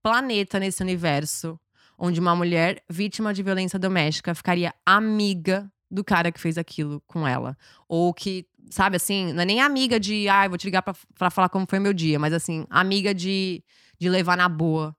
[0.04, 1.60] planeta nesse universo
[1.98, 7.28] onde uma mulher vítima de violência doméstica ficaria amiga do cara que fez aquilo com
[7.28, 7.58] ela.
[7.88, 10.94] Ou que, sabe assim, não é nem amiga de, ai, ah, vou te ligar pra,
[11.18, 13.64] pra falar como foi meu dia, mas assim, amiga de,
[13.98, 14.96] de levar na boa,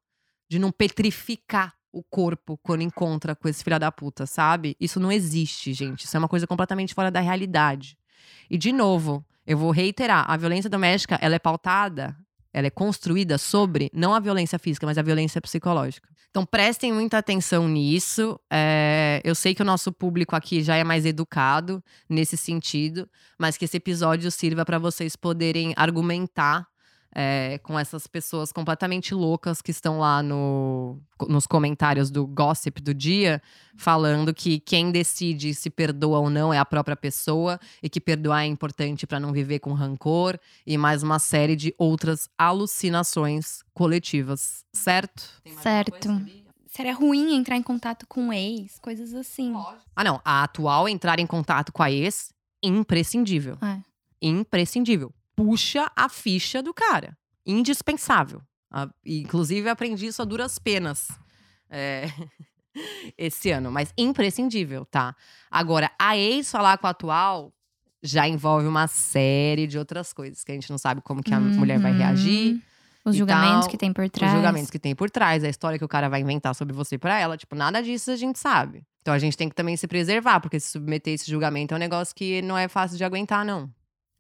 [0.48, 4.76] de não petrificar o corpo quando encontra com esse filho da puta, sabe?
[4.78, 6.04] Isso não existe, gente.
[6.04, 7.96] Isso é uma coisa completamente fora da realidade.
[8.50, 12.16] E, de novo, eu vou reiterar: a violência doméstica ela é pautada
[12.56, 16.08] ela é construída sobre não a violência física, mas a violência psicológica.
[16.30, 18.40] Então prestem muita atenção nisso.
[18.50, 23.06] É, eu sei que o nosso público aqui já é mais educado nesse sentido,
[23.38, 26.66] mas que esse episódio sirva para vocês poderem argumentar
[27.18, 32.92] é, com essas pessoas completamente loucas que estão lá no, nos comentários do gossip do
[32.92, 33.40] dia,
[33.74, 38.42] falando que quem decide se perdoa ou não é a própria pessoa e que perdoar
[38.42, 44.62] é importante para não viver com rancor e mais uma série de outras alucinações coletivas,
[44.74, 45.26] certo?
[45.62, 46.20] Certo.
[46.66, 49.54] Seria ruim entrar em contato com o ex, coisas assim.
[49.94, 50.20] Ah, não.
[50.22, 53.56] A atual entrar em contato com a ex, imprescindível.
[53.62, 53.80] É.
[54.20, 57.16] Imprescindível puxa a ficha do cara.
[57.44, 58.42] Indispensável.
[59.04, 61.08] inclusive, aprendi isso a duras penas
[61.70, 62.06] é,
[63.16, 65.14] esse ano, mas imprescindível, tá?
[65.50, 67.52] Agora, a ex falar com a atual
[68.02, 71.38] já envolve uma série de outras coisas que a gente não sabe como que a
[71.38, 71.58] uhum.
[71.58, 72.60] mulher vai reagir.
[73.04, 74.32] Os julgamentos tal, que tem por trás.
[74.32, 76.98] Os julgamentos que tem por trás, a história que o cara vai inventar sobre você
[76.98, 77.36] para ela.
[77.36, 78.82] Tipo, nada disso a gente sabe.
[79.00, 81.80] Então a gente tem que também se preservar, porque se submeter esse julgamento é um
[81.80, 83.70] negócio que não é fácil de aguentar, não.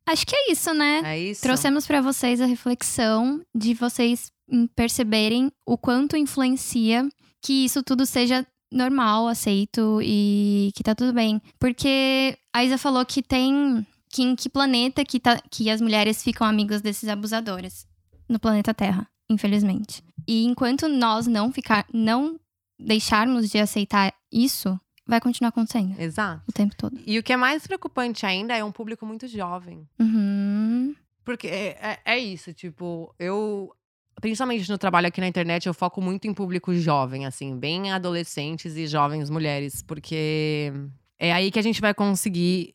[0.08, 1.02] Acho que é isso, né?
[1.04, 1.42] É isso.
[1.42, 4.30] Trouxemos para vocês a reflexão de vocês
[4.74, 7.08] perceberem o quanto influencia
[7.42, 11.40] que isso tudo seja normal, aceito e que tá tudo bem.
[11.58, 13.86] Porque a Isa falou que tem.
[14.08, 17.86] Que em que planeta que, tá, que as mulheres ficam amigas desses abusadores?
[18.28, 20.02] No planeta Terra, infelizmente.
[20.26, 22.38] E enquanto nós não ficar, não
[22.78, 26.42] deixarmos de aceitar isso, vai continuar acontecendo Exato.
[26.48, 26.98] o tempo todo.
[27.06, 29.88] E o que é mais preocupante ainda é um público muito jovem.
[29.98, 30.94] Uhum.
[31.24, 33.72] Porque é, é, é isso, tipo, eu.
[34.20, 38.74] Principalmente no trabalho aqui na internet, eu foco muito em público jovem, assim, bem adolescentes
[38.74, 40.72] e jovens mulheres, porque
[41.18, 42.74] é aí que a gente vai conseguir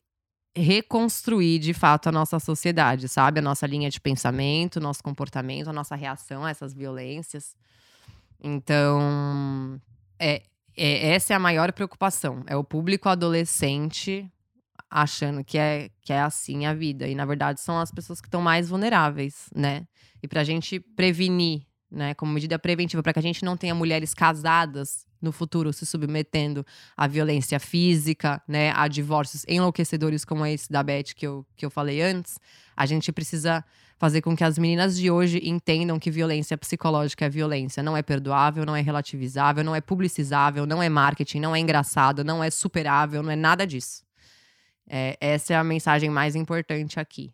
[0.54, 3.40] reconstruir de fato a nossa sociedade, sabe?
[3.40, 7.56] A nossa linha de pensamento, nosso comportamento, a nossa reação a essas violências.
[8.40, 9.80] Então,
[10.18, 10.42] é,
[10.76, 12.42] é essa é a maior preocupação.
[12.46, 14.30] É o público adolescente
[14.90, 17.08] achando que é, que é assim a vida.
[17.08, 19.86] E, na verdade, são as pessoas que estão mais vulneráveis, né?
[20.22, 24.14] E pra gente prevenir, né, como medida preventiva, para que a gente não tenha mulheres
[24.14, 26.66] casadas no futuro se submetendo
[26.96, 31.70] à violência física, né, a divórcios enlouquecedores como esse da Beth que eu, que eu
[31.70, 32.38] falei antes,
[32.76, 33.64] a gente precisa
[34.02, 37.84] fazer com que as meninas de hoje entendam que violência psicológica é violência.
[37.84, 42.24] Não é perdoável, não é relativizável, não é publicizável, não é marketing, não é engraçado,
[42.24, 44.02] não é superável, não é nada disso.
[44.88, 47.32] É, essa é a mensagem mais importante aqui.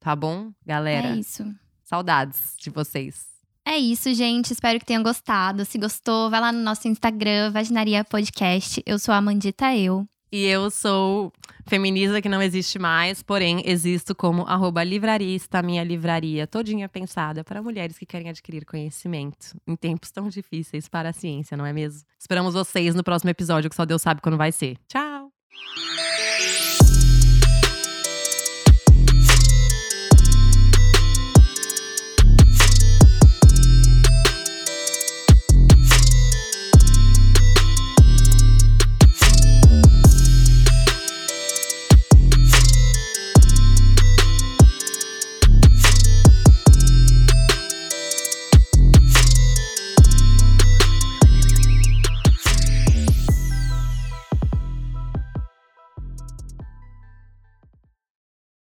[0.00, 1.08] Tá bom, galera?
[1.08, 1.50] É isso.
[1.82, 3.28] Saudades de vocês.
[3.64, 4.52] É isso, gente.
[4.52, 5.64] Espero que tenham gostado.
[5.64, 8.82] Se gostou, vai lá no nosso Instagram, Vaginaria Podcast.
[8.84, 10.06] Eu sou a Amandita Eu.
[10.32, 11.30] E eu sou
[11.66, 17.62] feminista que não existe mais, porém existo como arroba livrarista, minha livraria todinha pensada para
[17.62, 22.00] mulheres que querem adquirir conhecimento em tempos tão difíceis para a ciência, não é mesmo?
[22.18, 24.78] Esperamos vocês no próximo episódio, que só Deus sabe quando vai ser.
[24.88, 25.30] Tchau!